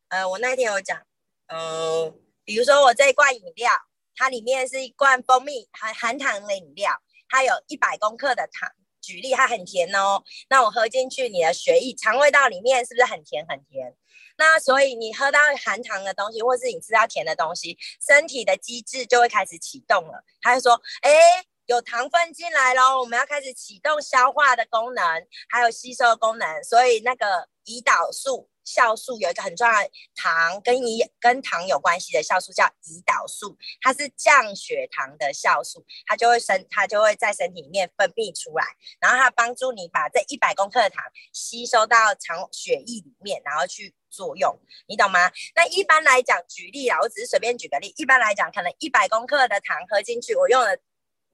[0.10, 1.02] 呃，我那天有讲，
[1.48, 2.14] 呃，
[2.44, 3.72] 比如说我这一罐饮料，
[4.16, 8.70] 它里面是一罐蜂蜜含含糖的饮料，它有一百公克的糖，
[9.02, 10.24] 举例它很甜哦。
[10.50, 13.96] 那我喝进去，你的血液、肠胃道里面是不是很甜很甜？
[14.38, 21.46] 那所以你喝到含糖的东西，或是你吃到甜的东西，身体的机制就会开始启动了，它就说，哎。
[21.68, 25.04] 有糖分进来喽，我们要开始启动消化的功能，
[25.50, 26.64] 还有吸收的功能。
[26.64, 38.66] 所以那个胰岛素酵素有一个很重要的糖跟胰跟糖有关系的酵素叫胰岛素，它是降血糖的酵素，它就会身它就会在身体里面分泌出来，
[39.00, 45.32] 然后它帮助你把这一百公克的糖吸收到肠血液里面，然后去作用，你懂吗？
[45.56, 50.78] 那一般来讲，举例啊，我只是随便举个例，一般来讲，可能一百公克的糖喝进去，我用了。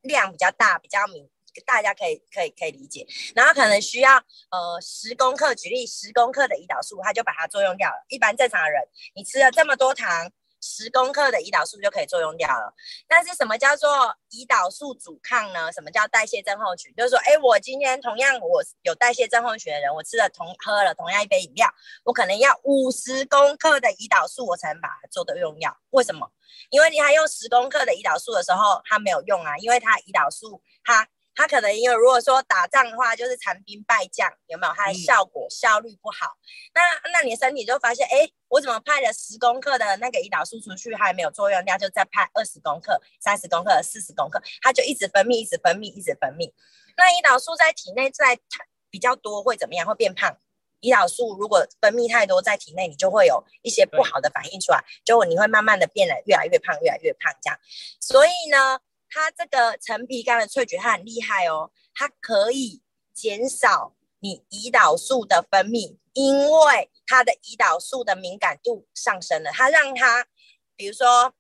[0.02, 1.30] 量比较大，比较明，
[1.66, 3.06] 大家可以可以可以理解。
[3.36, 8.06] 然后可能需要呃十公克，举例十公克的胰岛素，它就把它作用掉了。
[8.10, 8.82] 一般正常人，
[9.16, 10.32] 你吃了这么多糖。
[10.62, 12.74] 十公克的胰岛素就可以作用掉了，
[13.08, 13.90] 但是什么叫做
[14.32, 15.72] 胰岛素阻抗呢？
[15.72, 16.94] 什么叫代谢症候群？
[16.96, 21.72] 就是说，哎，我今天同样我有代谢症候群的人，我吃了同喝了同样一杯饮料，
[22.04, 25.78] 我可能要五十公克的胰岛素，我才能把它做的用药。
[25.92, 26.32] 为什么？
[26.70, 31.08] 因为你还用十公克的胰岛素的时候，它没有用啊，因为它胰岛素它。
[31.40, 34.74] 它可能因为如果说打仗的话，就是残兵败将，有没有？
[34.74, 36.36] 它的效果效率不好。
[36.74, 46.52] 那那你的身体就发现，哎，我怎么派了十公克的那个胰岛素出去，还没有作用，那就再派二十公克、三十公克、四十公克，它就一直分泌，一直分泌，一直分泌。
[46.96, 48.40] 那胰岛素在体内在
[48.90, 49.86] 比较多会怎么样？
[49.88, 50.38] 会变胖。
[50.82, 57.60] 胰岛素如果分泌太多在体内，你就会有一些不好的反应出来，就你会慢慢的变得越来越胖，越来越胖这样。
[58.00, 58.80] 所以呢？
[59.10, 62.82] 它这个陈皮苷的萃取，它很厉害哦，它可以
[63.14, 69.52] 减少你胰岛素的分泌，因为它的胰岛素的敏感度上升了。
[69.52, 70.26] 它让它，
[70.76, 71.34] 比如说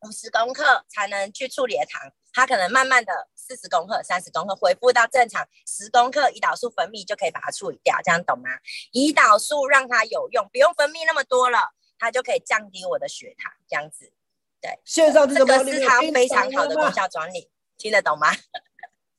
[0.00, 8.50] 五十公克才能去处理的糖，它可能慢慢的四十公克、三十公克恢复到正常，十公克胰岛素分泌就可以把它处理掉，这样懂吗？
[8.92, 14.12] 胰岛素让它有用，不用分泌那么多了，它就可以降低我的血糖，这样子。
[14.60, 18.28] 对，线上这个是它非常好的功效专利，听得懂吗？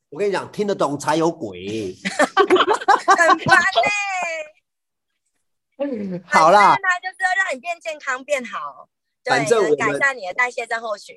[0.09, 1.95] 我跟你讲，听得懂才有鬼。
[2.05, 3.57] 很烦
[5.77, 6.21] 呢。
[6.25, 8.87] 好啦，它就是要让你变健康、变好，
[9.25, 11.15] 反正我改善你的代谢症候群。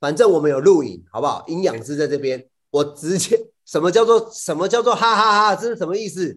[0.00, 1.44] 反正我们有录影，好不好？
[1.48, 5.56] 营养师在这边，我直接什么叫做什么叫做哈哈哈？
[5.56, 6.34] 这是什么意思？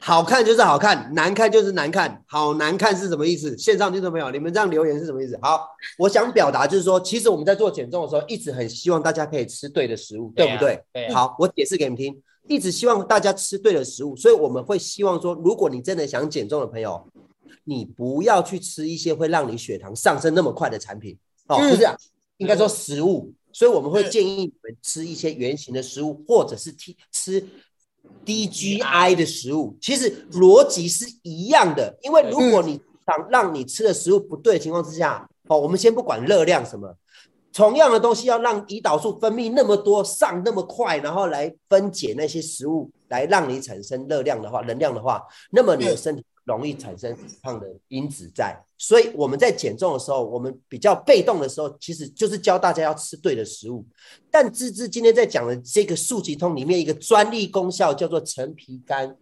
[0.00, 2.22] 好看就是好看，难看就是难看。
[2.26, 3.56] 好难看是什么意思？
[3.58, 5.38] 线上听众朋友，你们这样留言是什么意思？
[5.42, 5.66] 好，
[5.98, 10.80] 我想表达就是说，其实我们在做减重的时候，一直很希望大家可以吃对的食物，对不对？
[10.92, 17.10] 对啊，好，我解释给你们听，一直希望大家吃对的食物，所以我们会希望说，如果你真的想减重的朋友，
[17.64, 21.18] 你不要去吃一些会让你血糖上升那么快的产品
[21.48, 21.96] 哦，是啊，
[22.36, 23.32] 应该说食物。
[23.52, 26.70] 所以我们会嗯建议你们吃一些圆形的食物，或者是
[27.10, 27.42] 吃
[28.24, 29.76] 低 GI 的食物。
[29.80, 36.92] 其实逻辑是一样的，因为如果你想让你吃的食物不对的情况之下，哦，我们先不管热量什么，
[37.52, 48.58] 同样的东西要让胰岛素分泌那么多上那么快，然后来分解那些食物，来让你产生热量的话，能量的话，那么你的身体容易产生肥胖的因子在。
[48.78, 53.86] 所以我们在减重的时候，我们比较被动的时候，其实就是教大家要吃对的食物。
[54.30, 59.14] 但芝芝今天在讲的这个速疾通里面一个专利功效叫做陈皮苷。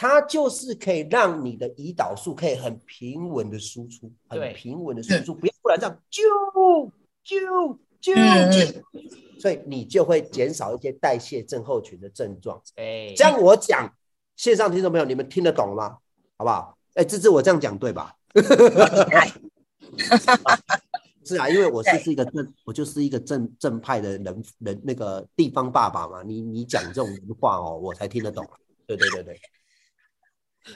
[0.00, 6.22] 它就是可以让你的胰岛素可以很平稳的输出，很平稳的输出，不要不然这样啾
[7.26, 12.62] 啾啾嗯啾，所以你就会减少一些代谢症候群的症状。
[12.76, 13.92] 哎，这样我讲，
[14.36, 15.98] 线上听众朋友，你们听得懂吗？
[16.38, 16.78] 好不好？
[16.94, 18.14] 哎，芝芝，我这样讲对吧？
[19.12, 19.30] 哎
[21.26, 26.22] 是啊，因为我是是一个正，我就是一个正正派的人人那个地方爸爸嘛。
[26.22, 28.48] 你你讲这种话哦，我才听得懂。
[28.86, 29.38] 对对对对。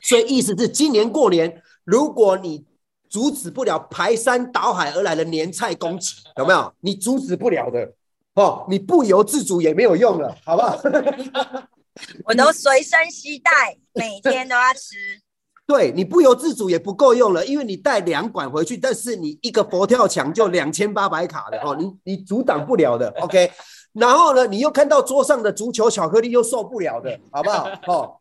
[0.02, 2.66] 所以意思是，今年过年，如果你
[3.08, 6.04] 阻止不了排山倒海而来的年菜供给，
[6.36, 6.74] 有没有？
[6.80, 7.94] 你阻止不了的
[8.34, 10.78] 哦，你不由自主也没有用了，好不好？
[12.24, 15.22] 我都随身携带，每天都要吃。
[15.66, 23.50] 对你不由自主也不够用了，因为你带两管回去，但是你一个佛跳墙就两千八百卡的哦，你你阻挡不了的，OK。
[23.92, 27.68] 然后呢，你又看到桌上的足球巧克力又受不了的，好不好？
[27.86, 28.16] 哦，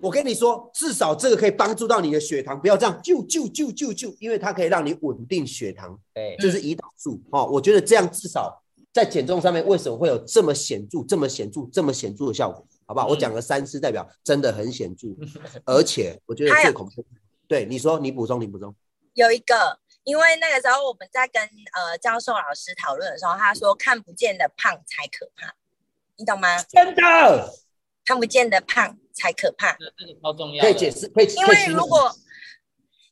[0.00, 7.46] 我跟你说，至少这个可以帮助到你的血糖，不要这样就就就就就，因为它可以让你稳定血糖，对，就是胰岛素哦。
[7.52, 12.64] 我觉得这样至少在减重上面，为什么会有这么显著、这么显著、这么显著的效果？
[12.90, 13.06] 好不好？
[13.06, 15.06] 我讲了三次，代表真的很显著，
[15.64, 17.06] 而且我觉得最恐怖。
[17.46, 18.74] 对，你说，你补充，你补充。
[19.14, 21.40] 有一个，因为那个时候我们在跟
[21.72, 25.54] 呃教授老师讨论的时候，他说看不见的胖才可怕，
[26.16, 26.60] 你懂吗？
[26.64, 27.54] 真的
[28.04, 31.32] 看不见的胖才可怕，这这个超重要，可以解释，可以。
[31.32, 32.12] 因为如果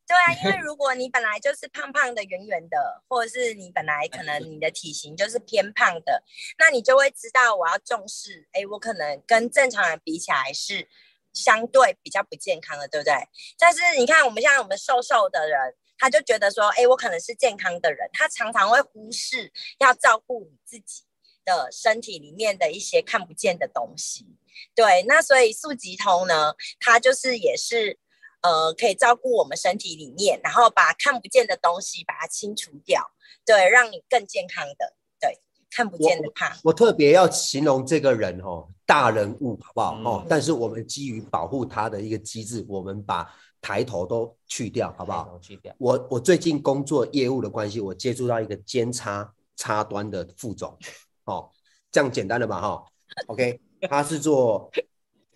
[0.09, 6.25] 对啊，因为 如果你本来就是胖胖的、圆圆的，或者是你本来可能你的体型就是偏胖的，
[6.59, 10.88] 那你就会知道我要重视，哎，我可能跟正常人比起来是
[11.35, 13.12] 相对比较不健康的，对不对？
[13.59, 21.05] 但是你看我们像我们瘦瘦的人，他就觉得说，哎，我可能是健康的人，他常常会忽视要照顾你自己
[21.44, 24.27] 的身体里面的一些看不见的东西。
[24.75, 27.99] 对，那所以素吉通呢，它就是也是
[28.42, 33.03] 呃可以照顾我们身体里面，然后把看不见的东西把它清除掉，
[33.44, 39.94] 对，让你更健康的，对，看不见的怕，我特别要形容这个人哦，大人物，好不好？
[39.96, 43.29] 嗯哦，但是我们基于保护他的一个机制，我们把
[43.61, 45.38] 抬头都去掉，好不好？
[45.40, 50.79] 去掉，我我最近工作业务的关系，我接触到一个兼差差端的副总，
[51.24, 51.51] 哦，
[51.90, 52.61] 这样简单的吧？
[52.61, 52.85] 哈
[53.27, 54.70] ，OK，他是做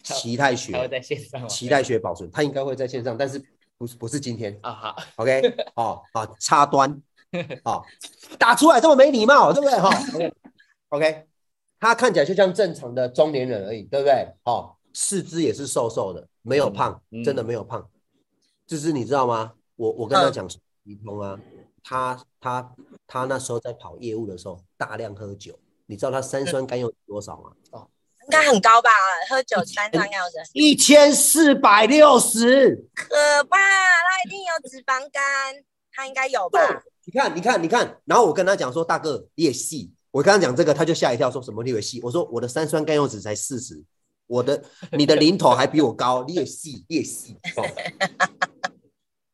[0.02, 1.46] 脐带还会学，在线上吗？
[1.48, 3.42] 脐带学保存，他应该会在线上，但是
[3.78, 4.58] 不是不是今天。
[4.62, 5.40] 啊，好，，OK，
[5.74, 7.00] 哦，好，插端，
[7.64, 7.84] 好，
[8.38, 9.78] 打出来这么没礼貌，对不对？
[9.78, 9.90] 哈
[10.90, 11.26] ，OK，OK，
[11.80, 14.26] 他看起来就像正常的中年人而已，对不对？
[14.44, 17.88] 哦，四肢也是瘦瘦的，没有胖，嗯真的没有胖。
[18.66, 19.52] 就是你知道吗？
[19.76, 20.48] 我我跟他嗯讲
[20.84, 21.38] 一通啊，
[21.82, 22.74] 他他
[23.06, 27.52] 他那时候在跑业务的时候大量喝酒，你知道他三酸甘油酯多少吗？
[28.24, 28.90] 应该很高吧？
[29.28, 32.88] 喝酒三酸药的，一千四百六十。
[32.94, 35.22] 可怕，他一定有脂肪肝，
[35.92, 36.60] 他应该有吧？
[37.04, 42.00] 你看，你看，你看，然后我跟他讲说，大哥你也细，我跟他讲这个，他就吓一跳，说什么你也细？
[42.02, 43.82] 我说我的三酸甘油酯才四十，
[44.26, 47.36] 我的 你的零头还比我高，你也细，你也细。
[47.56, 47.64] 哦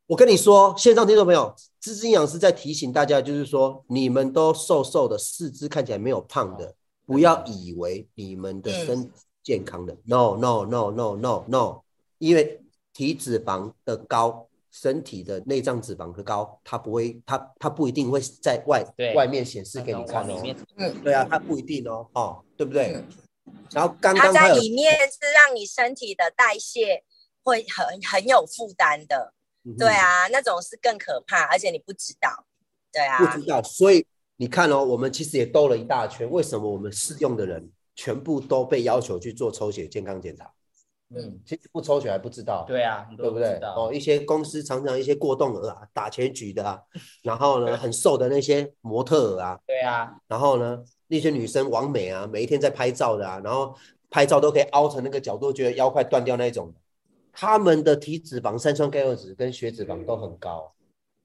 [0.09, 6.75] 我跟你说，线上听众朋友，资质营养师在提醒大家，就是说，你们都瘦瘦的，四肢看起来没有胖的，
[7.09, 9.11] 不要以为你们的身体
[9.43, 9.97] 健康的。
[10.05, 11.81] No No No No No No，
[12.19, 20.43] 因为体脂肪的高，身体的内脏脂肪的高，它不会，它它不一定会在外外面显示给你看哦。
[21.03, 23.03] 对啊，它不一定哦，哦，对不对？
[23.71, 27.03] 然后刚它刚它在里面是让你身体的代谢
[27.43, 29.33] 会很很有负担的，
[29.65, 32.45] 嗯对啊，那种是更可怕，而且你不知道，
[32.93, 34.07] 对啊，不知道，所以
[34.41, 40.49] 你看哦，我们其实也兜了一大圈，为什么我们试用的人全部都被要求去做抽血健康检查？
[41.11, 42.65] 嗯，其实不抽血还不知道。
[42.65, 46.81] 对啊，对不对哦，一些公司常常一些过动儿啊，打前局的啊，
[47.23, 53.75] 然后呢，很瘦的那些模特儿啊，对啊，然后呢，那些女生完美啊，每一天在拍照的啊，然后
[54.09, 56.73] 拍照都可以凹成那个角度，觉得腰快断掉那种，
[57.33, 60.73] 他们的体脂肪、三酸甘油脂跟血脂肪都很高。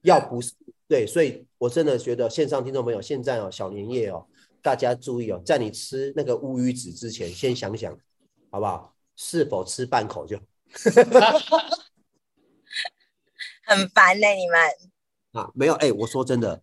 [0.04, 0.52] 要不是
[0.86, 4.26] 对，所以我真的觉得线上听众朋友，现在哦，小年夜哦，
[4.62, 7.98] 大家注意哦，在你吃那个乌鱼子之前，先想想
[8.50, 8.94] 好不好？
[9.16, 10.36] 是否吃半口就
[13.64, 14.60] 很烦呢、你们。
[15.32, 15.50] 啊？
[15.54, 16.60] 没有，哎，我说真的，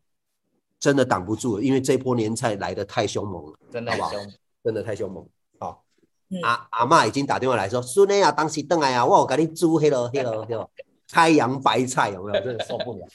[0.79, 3.57] 真的挡不住，因为这波年菜来的太凶猛了。
[3.71, 4.33] 真的很好不好凶。
[4.63, 5.27] 真的太凶猛。
[5.59, 5.83] 好、
[6.29, 10.69] 嗯阿阿嬷已经打电话来说，孙女啊，当时等来啊，我有给你煮迄个迄个迄个
[11.11, 12.43] 开洋白菜，有没有？
[12.43, 13.07] 真的受不了。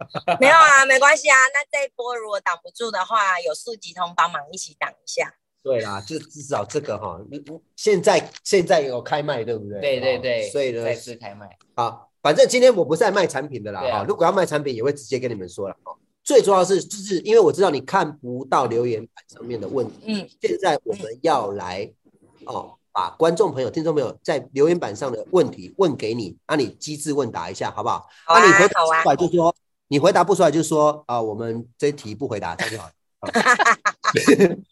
[0.40, 1.36] 没有啊，没关系啊。
[1.52, 5.34] 那这一波如果挡不住的话，有速集通帮忙一起挡一下。
[5.62, 9.76] 对啦，就至少这个哈，你你现在现在有开卖，对不对？
[9.76, 11.54] 哦对对对，所以呢再，次开卖。
[11.76, 15.76] 好，反正今天我不是在卖产品的啦，哈、如果要卖产品，也会直接跟你们说了。
[15.84, 21.92] 哦，最重要的是，就是因为我知道你看不到留言板上面的问题，嗯，现在我们要来
[22.46, 28.08] 哦，把观众朋友、听众朋友在留言板上的问题问给你，那、你机智问答一下，好不好？
[28.28, 29.54] 那你回答好啊出来就说，
[29.88, 32.92] 你回答不出来就说啊、我们这一题不回答，这样就好了。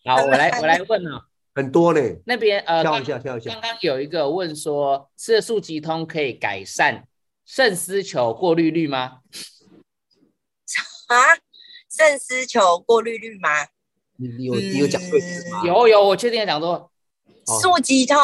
[0.05, 1.23] 好， 我来我来问哦，
[1.55, 3.61] 很多呢，那边呃，刚跳一下，跳一下刚。
[3.61, 7.07] 刚有一个问说，吃了素吉通可以改善
[7.45, 9.19] 肾丝球过滤率吗？
[11.09, 11.17] 啊，
[11.91, 13.67] 肾丝球过滤率吗？
[14.17, 15.63] 你你有你有讲对词吗？
[15.65, 16.91] 有有，我确定有讲说，哦
[17.61, 18.19] 速集通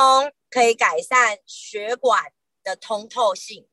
[0.51, 3.69] 可以改善血管的通透性，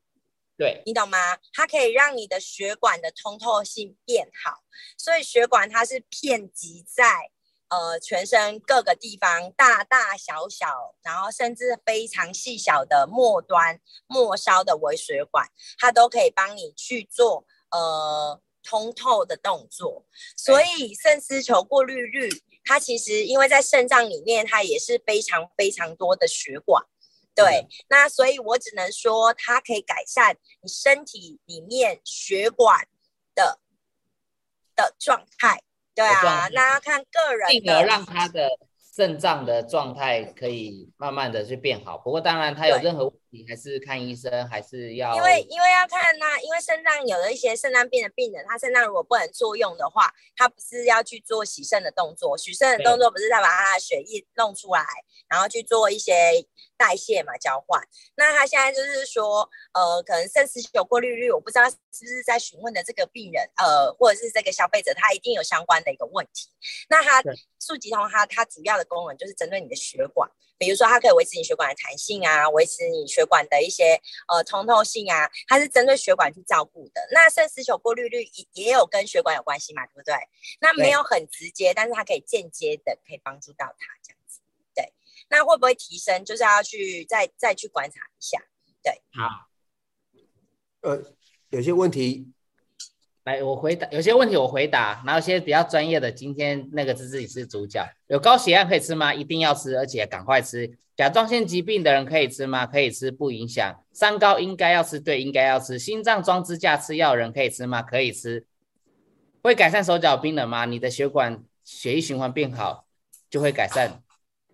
[0.58, 1.38] 对，你懂吗？
[1.54, 4.64] 它可以让你的血管的通透性变好，
[4.98, 7.32] 所以血管它是遍及在
[7.70, 15.48] 呃全身各个地方，大大小小，然后甚至非常细小的末端末梢的微血管，
[15.78, 20.06] 它都可以帮你去做呃通透的动作。
[20.36, 22.30] 所以肾丝球过滤率，
[22.64, 26.84] 它其实因为在肾脏里面，它也是非常非常多的血管。
[27.34, 32.88] 对，那所以我只能说，它可以改善你身体里面血管
[33.34, 33.60] 的
[34.76, 35.64] 的状态。
[35.94, 37.86] 对啊，那要看个人进而的。
[37.86, 38.50] 让他的
[38.96, 41.98] 肾脏的状态可以慢慢的去变好。
[41.98, 54.86] 不过当然，他有任何问题还是看医生，还是要因为因为要看那、因为肾脏有的一些肾脏病的病人，他肾脏如果不能作用的话，他不是要去做洗肾的动作，洗肾的动作不是他把他的血液弄出来，
[55.30, 56.14] 然后去做一些
[56.78, 57.82] 代谢嘛交换。
[58.16, 66.50] 那他现在就是说，呃，可能肾丝球过滤率，我不知道是不是在询问的这个病人，呃，或者是这个消费者，他一定有相关的一个问题。
[66.90, 70.30] 那它对素吉通它它主要的功能就是针对你的血管，
[70.62, 77.02] 比如说它可以维持你血管的弹性啊，维持你血管的一些呃通透性啊，它是针对血管去照顾的。
[77.12, 80.14] 那肾丝球过滤率也也有跟血管有关系嘛，对不对？
[80.60, 84.40] 那没有很直接，但是它可以间接的可以帮助到它这样子。
[84.76, 84.94] 对，
[85.30, 88.40] 那会不会提升，就是要去再再去观察一下。
[88.84, 89.50] 对好。
[90.82, 91.04] 呃，
[91.50, 92.32] 有些问题
[93.24, 97.88] 来，我回答有些问题我回答，然后一些比较专业的，今天那个是自己是主角。
[98.08, 99.14] 有高血压可以吃吗？
[99.14, 100.78] 一定要吃，而且赶快吃。
[100.98, 102.66] 甲状腺疾病的人可以吃吗？
[102.66, 103.84] 可以吃，不影响。
[103.94, 105.78] 三高应该要吃，对，应该要吃。
[105.78, 107.82] 心脏装支架吃药的人可以吃吗？
[107.82, 108.46] 可以吃。
[109.44, 110.66] 会改善手脚冰冷吗？
[110.66, 112.86] 你的血管血液循环变好，
[113.30, 114.02] 就会改善。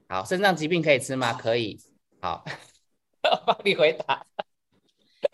[0.09, 1.33] 好，肾脏疾病可以吃吗？
[1.33, 1.79] 可以。
[2.19, 2.43] 好，
[3.23, 4.25] 我帮你回答。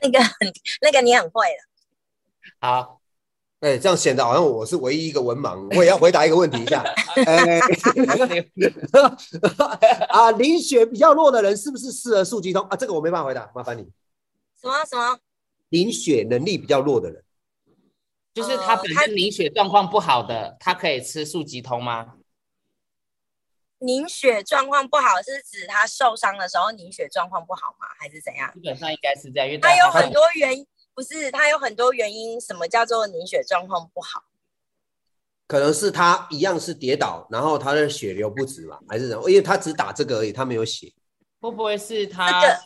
[0.02, 0.36] 那个很
[0.82, 1.70] 那个你很会了，
[2.60, 3.02] 好，
[3.64, 6.84] 哎，这样显得好像我是唯一一个文盲，我也要回答一个问题一下。
[7.26, 7.62] 哎，
[10.12, 12.76] 啊，凝血比较弱的人是不是适合速激通啊？
[12.76, 13.84] 这个我没办法回答，麻烦你。
[14.62, 15.18] 什么什么？
[15.70, 17.24] 凝血能力比较弱的人，
[18.34, 22.16] 就是他本身凝血状况不好的，他可以吃速吉通吗？
[23.80, 27.88] 凝血状况不好是指他受伤的时候凝血状况不好吗？
[27.98, 28.54] 还是怎样？
[28.54, 32.40] 基本上应该是这样，因为他有很多多原因，不是它有很多原因。
[32.40, 34.24] 什么叫做凝血状况不好？
[35.46, 39.30] 可能是他一样是跌倒，然后他的血流不止吧，还是什么？
[39.30, 40.92] 因为他只打这个而已，他没有血。
[41.40, 42.42] 会不会是这他？
[42.42, 42.60] 个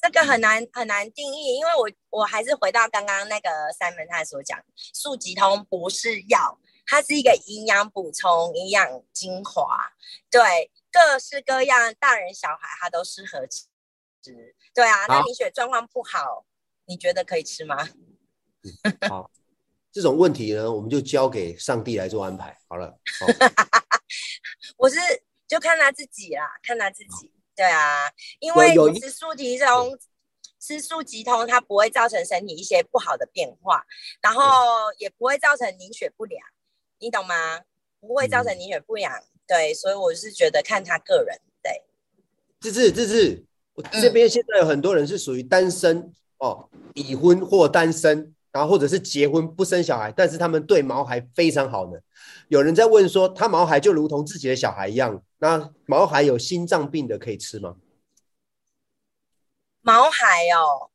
[0.00, 4.58] 这个很难很难定义，因为我我还是回到刚刚那个 Simon 他所讲，
[4.92, 9.92] 速吉通不是药，它是一个营养补充、营养精华，
[10.28, 13.66] 对，各式各样大人小孩他都适合吃。
[14.74, 16.44] 对啊，那凝血状况不好，
[16.86, 17.88] 你觉得可以吃吗？
[19.08, 19.30] 好，
[19.92, 22.98] 这种问题呢，我们就交给上帝来做安排好了。
[23.20, 23.26] 好
[24.78, 24.96] 我是
[25.46, 27.32] 就看他自己啦，看他自己。
[27.54, 28.10] 对对啊，
[28.40, 29.98] 因为吃素提通，
[30.58, 33.84] 吃素吉通它不会造成身体一些不好的变化，
[34.22, 34.42] 然后
[34.98, 36.42] 也不会造成凝血不良，
[36.98, 37.60] 你懂吗？
[38.00, 41.82] 不会造成凝血不良，对，所以我是觉得看他个人，对，
[42.58, 46.12] 志志志志，我这边现在有很多人是属于单身
[46.42, 52.00] 哦，已婚或单身，然后或者是结婚不生小孩，但是他们对毛孩非常好呢。
[52.48, 57.76] 有人在问说，他毛孩就如同自己的小孩一样，那毛孩有心脏病的可以吃吗？
[59.82, 60.90] 毛孩哦，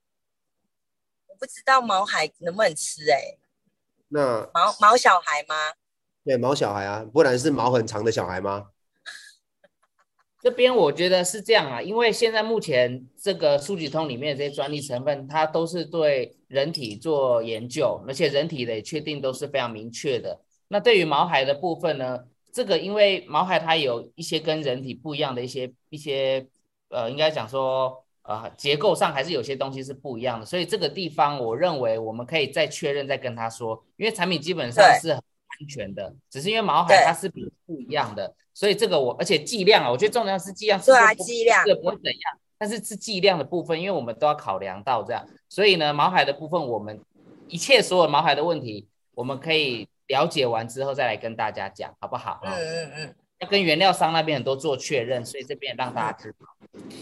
[1.28, 3.38] 我不知道毛孩能不能吃哎、
[4.10, 5.56] 那毛毛小孩吗？
[6.26, 8.72] 对毛小孩啊，不然是毛很长的小孩吗？
[10.48, 20.40] 这边我觉得是这样啊，因为现在目前这个数据通里面的这些专利成分，它都是对人体做研究，而且人体的确定都是非常明确的。
[20.70, 22.20] 那对于毛孩的部分呢，
[22.54, 26.48] 这个因为毛孩它有一些跟人体不一样的一些一些
[26.88, 35.22] 呃，应该讲说呃结构上还是有些东西是不一样的，所以这个地方我认为我们可以再确认再跟他说，因为产品基本上是很
[35.60, 47.00] 安全的，只是因为毛海它是比不一样的，所以这个我而且剂量啊，我觉得重要是剂量，对啊是不剂量这个不会怎样，但是是剂量的部分，因为我们都要考量到这样，所以呢，毛海的部分我们
[47.48, 52.40] 一切所有毛海的问题，我们可以了解完之后再来跟大家讲，好不好？
[52.44, 56.48] 嗯啊、嗯嗯要跟原料商那边很多做确认，所以这边让大家知道。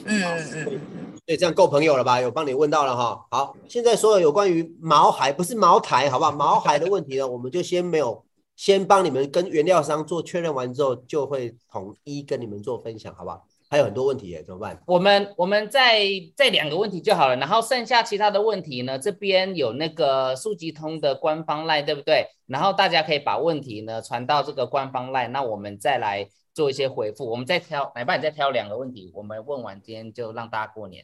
[0.06, 0.82] 嗯嗯嗯，
[1.26, 2.20] 对，这样够朋友了吧？
[2.20, 3.26] 有帮你问到了哈。
[3.32, 6.34] 好，现在所有有关于毛孩，不是茅台，好不好？
[6.34, 8.25] 毛孩的问题呢，我们就先没有，
[8.56, 13.46] 先帮你们跟原料商做确认完之后，就会统一跟你们做分享，好不好？
[13.68, 14.80] 还有很多问题耶，怎么办？
[14.86, 16.04] 我们我们再
[16.36, 22.28] 再两个问题就好了，然后剩下其他的问题呢，这边有那个数集通的官方 line，对不对？
[22.46, 27.28] 然后大家可以把问题呢传到这个官方 line，那我们再来做一些回复。
[27.30, 31.04] 我们再挑，哪怕你再挑两个问题，我们问完今天就让大家过年。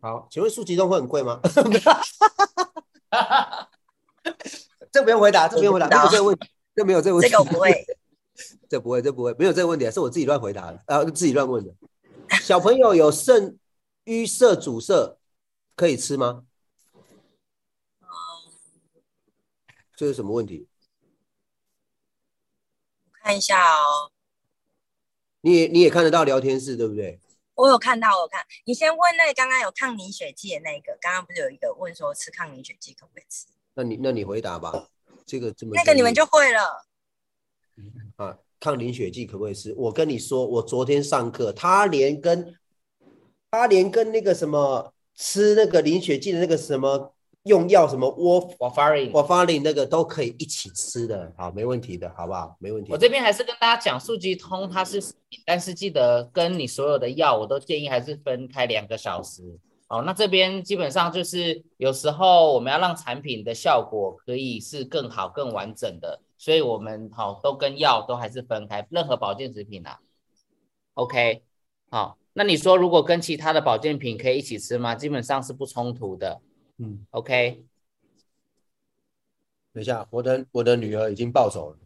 [0.00, 1.40] 好，请问速集通会很贵吗？
[4.92, 6.48] 这不用回答，这不用回答，这个问题，
[6.80, 7.86] 这没有这个问题，这个不会，
[8.70, 11.74] 这不会，这不会，没有这个问题啊，是我自己乱回答的，呃，自己乱问的。
[12.40, 13.58] 小朋友有肾
[14.06, 15.18] 淤塞阻塞
[15.76, 16.46] 可以吃吗？
[19.94, 20.68] 这是什么问题？
[23.22, 24.10] 看一下哦。
[25.42, 27.20] 你也你也看得到聊天室对不对？
[27.56, 28.42] 我有看到，我看。
[28.64, 33.48] 你先问那个刚刚有抗凝血剂的那个，刚刚不是有一个问说吃抗凝血剂可不可以吃？
[33.74, 34.88] 那你那你回答吧。
[35.30, 36.60] 这个这么那个你们就会了。
[38.16, 39.72] 啊，抗凝血剂可不可以吃？
[39.76, 42.52] 我跟你说，我昨天上课，他连跟
[43.48, 47.14] 他连跟那个什么吃那个凝血剂的那个什么
[47.44, 52.56] 用药什么窝我 a r i 我发令那个都可以一起吃的，好，没问题的，好不好？
[52.58, 52.98] 没问题我。
[52.98, 59.42] 这边还是跟大家讲，数据通它是食品，但是记得跟你所有的药，我都建议还是分开两个小时。
[59.90, 69.98] 哦，那这边基本上就是有时候我们要让产品的效果可以是更好、更完整的，所以我们好、都跟药都还是分开，任何保健食品啊。
[70.94, 71.42] OK，
[71.90, 74.94] 好，那你说如果跟其他的保健品可以一起吃吗？
[74.94, 76.40] 基本上是不冲突的。
[76.78, 77.64] 嗯，OK，
[79.72, 81.78] 等一下，我的我的女儿已经抱走了，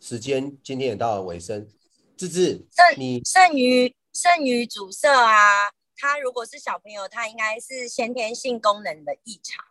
[0.00, 1.68] 时间今天也到了尾声。
[2.16, 5.70] 芝芝，剩你剩余剩余阻塞啊，
[6.02, 9.64] 它如果是小朋友，他应该是先天性功能的异常，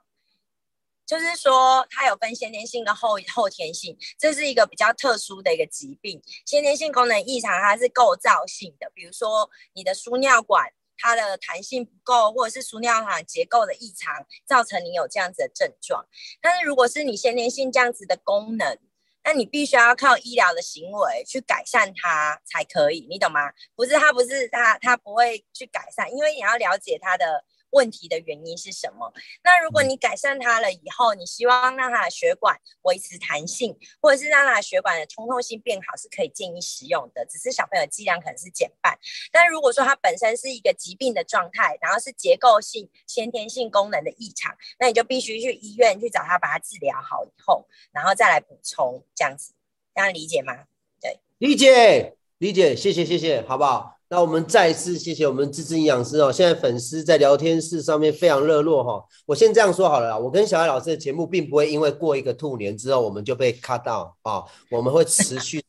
[1.06, 6.22] 就是说它有分先天性跟后后天性，这是一个比较特殊的一个疾病。
[6.46, 10.72] 先天性功能异常它是构造性的，比如说你的输尿管。
[11.04, 16.06] 它的弹性不够，或者是输尿管结构的异常，造成你有这样子的症状。
[16.40, 18.78] 但是如果是你先天性这样子的功能，
[19.24, 23.52] 那你必须要靠医疗的行为去改善它才可以，你懂吗？
[23.76, 29.12] 不是它不是它它不会去改善，因为你要了解它的问题的原因是什么。
[29.44, 37.26] 那如果你改善它了以后，你希望让它的血管维持弹性，或者是让它的血管的通透性变好，是可以建议使用的。
[37.26, 38.98] 只是小朋友剂量可能是减半。
[39.32, 49.54] 但如果说它本身是一个疾病的状态，然后是结构性、先天性功能的异常，那你就必须去医院去找他把它治疗好以后，然后再来补充，这样子，
[49.96, 50.66] 这样理解吗？
[51.00, 54.01] 对理解理解，谢谢谢谢，好不好？
[54.12, 56.30] 那我们再次谢谢我们芝芝营养师哦。
[56.30, 65.64] 现在粉丝在聊天室上面非常热络哈、我先这样说好了，我跟小艾老师的节目并不会因为过一个兔年之后我们就被 cut 到哦、我们会持续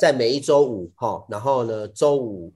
[0.00, 2.50] 在每一周五哈、然后呢周五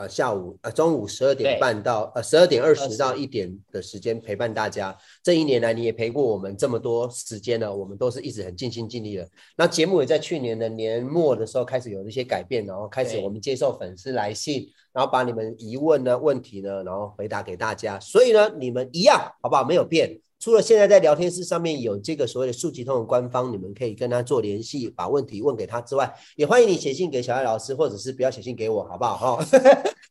[0.00, 4.96] 呃下午呃中午十二点半到呃十二点二十到一点的时间陪伴大家。
[5.22, 9.28] 这一年来你也陪过我们这么多时间了，我们都是一直很尽心尽力的。
[9.56, 18.00] 那节目也在去年的年末的时候开始有一些改变，然后开始我们接受粉丝来信，然后把你们疑问呢问题呢，然后回答给大家。
[18.00, 19.62] 所以呢，你们一样好不好？
[19.64, 20.18] 没有变。
[20.40, 29.36] 除了现在在聊天室上面有这个所谓的数集通的官方，你们可以跟他做联系，把问题问给他之外，也欢迎你写信给小艾老师，或者是不要写信给我，好不好？
[29.36, 29.44] 哈，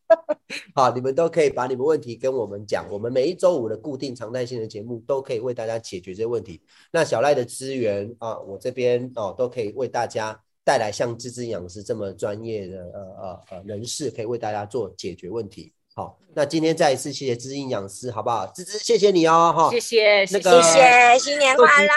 [0.75, 6.61] 好，你们都可以把你们问题跟我们讲，我们每一周五的固定常态性的节目都可以为大家解决这些问题。
[6.91, 15.73] 那小赖的资源啊，我这边哦都可以为大家带来像芝芝营养师这么专业的呃呃呃人士，可以为大家做解决问题。
[15.99, 18.47] 好，那今天再一次谢谢芝芝营养师，好不好？
[18.47, 19.69] 芝芝，谢谢你哦，哈。
[19.69, 20.71] 谢谢，那个谢。
[20.71, 21.91] 谢，新年快乐！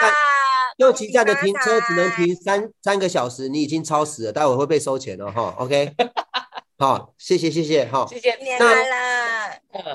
[0.75, 5.93] 右旗站的停车只能停三三个小时，你已经超时了，待会会被收钱了，哈，OK，
[6.77, 8.35] 好，谢谢谢谢，哈，谢谢。
[8.35, 8.59] 新年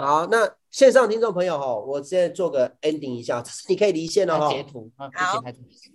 [0.00, 4.52] 好，那线上听众朋友哈，我现在做个 ending 一下，你可以离线了哈，要。
[4.52, 5.42] 截图，啊不好。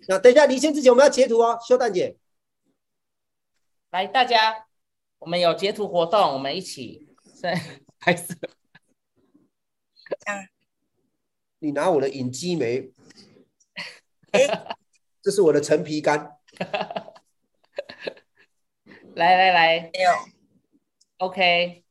[0.07, 2.15] 那等一下离线之前我们要截图哦，修蛋姐，
[3.89, 4.65] 来大家，
[5.17, 7.07] 我们有截图活动，我们一起
[7.41, 7.59] 在
[8.03, 8.33] 拍摄。
[11.59, 12.91] 你拿我的隐肌酶，
[14.31, 14.75] 哎
[15.21, 16.35] 这是我的陈皮干，
[19.15, 20.11] 来来来没有
[21.19, 21.85] ，，OK，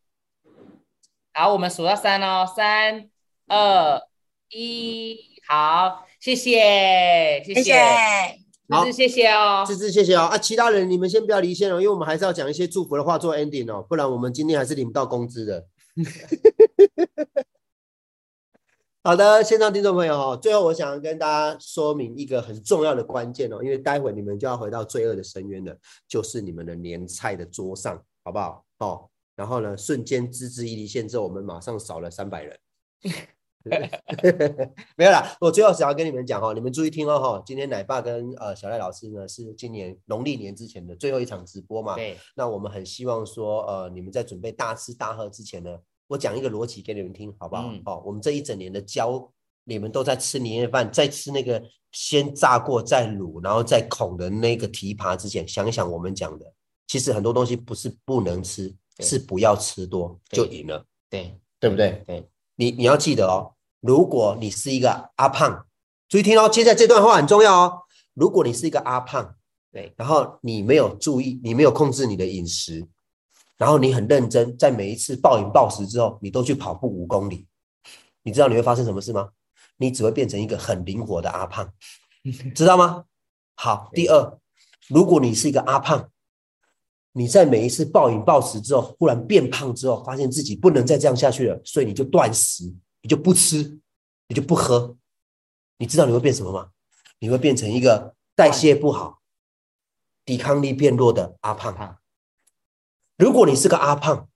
[1.32, 3.08] 好，我们数到三哦，三
[3.46, 4.02] 二
[4.50, 7.72] 一，好，谢谢，谢谢谢。
[8.68, 9.64] 好谢谢哦。
[9.66, 15.66] 芝芝谢谢哦，啊，其他人你们先不要离线哦，因为我们还是要讲一些祝福的话做 ending 哦，不然我们今天还是领不到工资的。
[19.04, 25.76] 好的，线上听众朋友哈，最后我想跟大家说明一个很重要的关键哦，因为待会你们就要回到罪恶的深渊了，
[26.06, 28.64] 就是你们的年菜的桌上，好不好？
[28.78, 32.58] 哦，然后呢，瞬间芝芝一离线之后，我们马上少了三百人。
[34.96, 47.64] 没有啦，我最后想要跟你们讲哦，你们注意听哦哈，今天奶爸跟呃小赖老师呢是今年农历年之前的最后一场直播嘛，对，那我们很希望说，呃，你们在准备大吃大喝之前呢，我讲一个逻辑给你们听，好不好？
[47.66, 49.30] 嗯好、我们这一整年的教，
[49.64, 56.52] 你们都在吃年夜饭，在吃那个先炸过再卤，然后再孔的那个蹄扒之前，想一想我们讲的，
[56.86, 62.02] 其实很多东西不是不能吃，是不要吃多就赢了，对，对不对？
[62.06, 65.66] 对，你你要记得哦，如果你是一个阿胖，
[66.08, 67.82] 注意听哦，接下来这段话很重要哦。
[68.14, 69.34] 如果你是一个阿胖，
[69.72, 72.86] 对，然后你没有注意，你没有控制你的饮食，
[73.56, 77.46] 然后你很认真，在每一次暴饮暴食之后，你都去跑步五公里，
[78.22, 79.30] 你知道你会发生什么事吗？
[79.78, 81.72] 你只会变成一个很灵活的阿胖，
[82.54, 83.04] 知道吗？
[83.56, 84.38] 好，第二，
[84.88, 86.10] 如果你是一个阿胖，
[87.12, 92.64] 你在每一次暴饮暴食之后，忽然变胖之后，发现自己不能再这样下去了，所以你就断食，
[93.02, 93.78] 你就不吃，
[94.28, 94.96] 你就不喝，
[95.76, 96.70] 你知道你会变什么吗？
[97.18, 99.20] 你会变成一个代谢不好、
[100.24, 101.98] 抵抗力变弱的阿胖。
[103.18, 104.28] 如果你是个阿胖，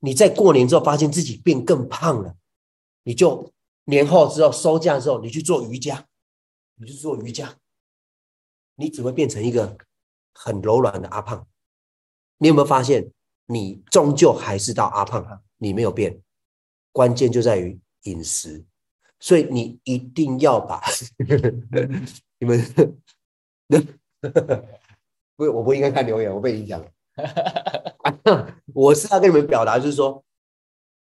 [0.00, 2.36] 你在过年之后发现自己变更胖了，
[3.02, 3.52] 你就
[3.84, 6.06] 年后之后收假之后，你去做瑜伽，
[6.76, 7.56] 你去做瑜伽，
[8.76, 9.76] 你只会变成一个
[10.32, 11.46] 很柔软的阿胖。
[12.38, 13.10] 你有没有发现，
[13.46, 16.20] 你终究还是到阿胖，你没有变，
[16.92, 18.64] 关键就在于饮食。
[19.20, 20.80] 所以你一定要把
[22.38, 22.64] 你们
[25.36, 26.88] 不，我不应该看留言，我被影响了。
[28.72, 30.24] 我是要跟你们表达，就是说，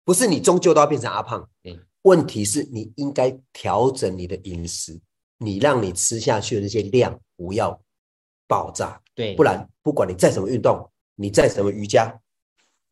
[0.03, 4.99] 不是你终究都要变成阿胖嗯，问题是你应该调整你的饮食，
[5.38, 7.82] 你让你吃下去的那些量不要
[8.47, 12.20] 爆炸，对，不然不管你再怎么运动，你再怎么瑜伽，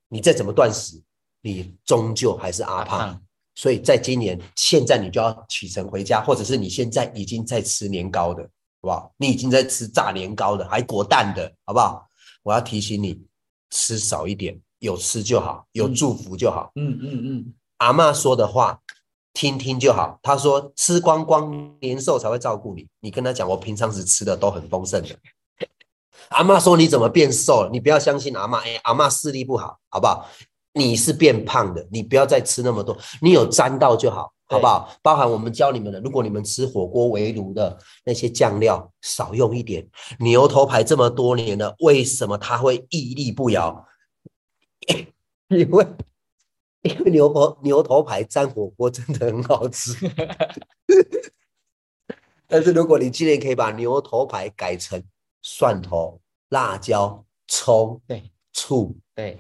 [0.10, 1.02] 你再怎么断食，
[1.42, 3.22] 你终究还是阿胖。
[3.54, 8.50] 所以在今年，现在你就要启程回家，或者是你现在已经在吃年糕的，好
[8.82, 9.14] 不好？
[9.18, 12.08] 你已经在吃炸年糕的，还裹蛋的，好不好？
[12.44, 13.22] 我要提醒你，
[13.70, 16.72] 吃少一点，有吃就好，有嗯祝福就好。
[16.76, 18.80] 嗯嗯嗯，阿妈说的话，
[19.34, 20.18] 听听就好。
[20.24, 25.10] 她说吃光光年兽才会照顾你，你跟她讲，我平常时吃的都很丰盛的。
[26.32, 27.70] 阿妈说你怎么变瘦了？
[27.72, 30.28] 你不要相信阿妈，哎，阿妈视力不好，好不好？
[30.74, 34.90] 你是变胖的，你不要再吃那么多，你有沾到就好，好不好？
[35.02, 39.86] 包含我们教你们的，如果你们吃火锅围炉的那些酱料少用一点。
[40.20, 43.86] 牛头牌这么多年了，为什么它会屹立不摇？
[45.50, 45.86] 因为
[46.84, 49.94] 因为牛头牛头牌沾火锅真的很好吃。
[52.48, 55.04] 但是如果你今年可以把牛头牌改成
[55.42, 56.20] 蒜头、
[56.50, 58.24] 辣椒、葱、对
[58.54, 59.40] 醋，对，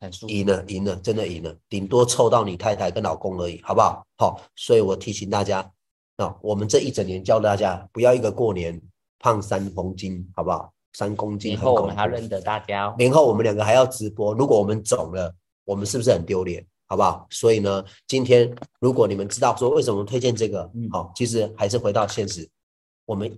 [0.00, 0.32] 很舒服。
[0.32, 4.06] 赢了，赢了，真的赢了，顶多凑到你太太跟老公而已，好不好？
[4.16, 5.70] 好，所以我提醒大家，
[6.18, 8.80] 哦，我们这一整年教大家不要一个过年
[9.18, 10.72] 胖三公斤，好不好？
[10.94, 11.86] 三公斤以后我。
[11.86, 12.94] 们还要认得大家哦。
[12.98, 15.34] 年后我们两个还要直播，如果我们肿了，
[15.64, 16.66] 我们是不是很丢脸？
[16.86, 17.26] 好不好？
[17.30, 22.48] 所以呢，今天如果你们知道说为什么推荐这个，嗯好、其实还是回到现实，
[23.04, 23.36] 我们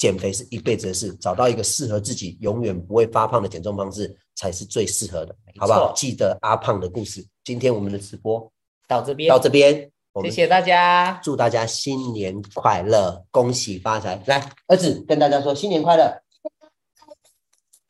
[0.00, 5.94] 减肥是一辈子的事，找到一个适合自己、永远不会发胖的减重方式才是最适合的，好不好错？
[5.94, 7.22] 记得阿胖的故事。
[7.44, 8.50] 今天我们的直播
[8.88, 9.90] 到这边，到这边，
[10.24, 11.20] 谢谢大家。
[11.22, 14.18] 祝大家新年快乐，恭喜发财！
[14.24, 16.22] 来，儿子跟大家说新年快乐，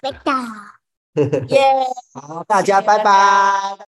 [0.00, 0.32] 拜拜。
[1.14, 1.60] 耶。
[2.12, 3.78] 好，大家拜拜。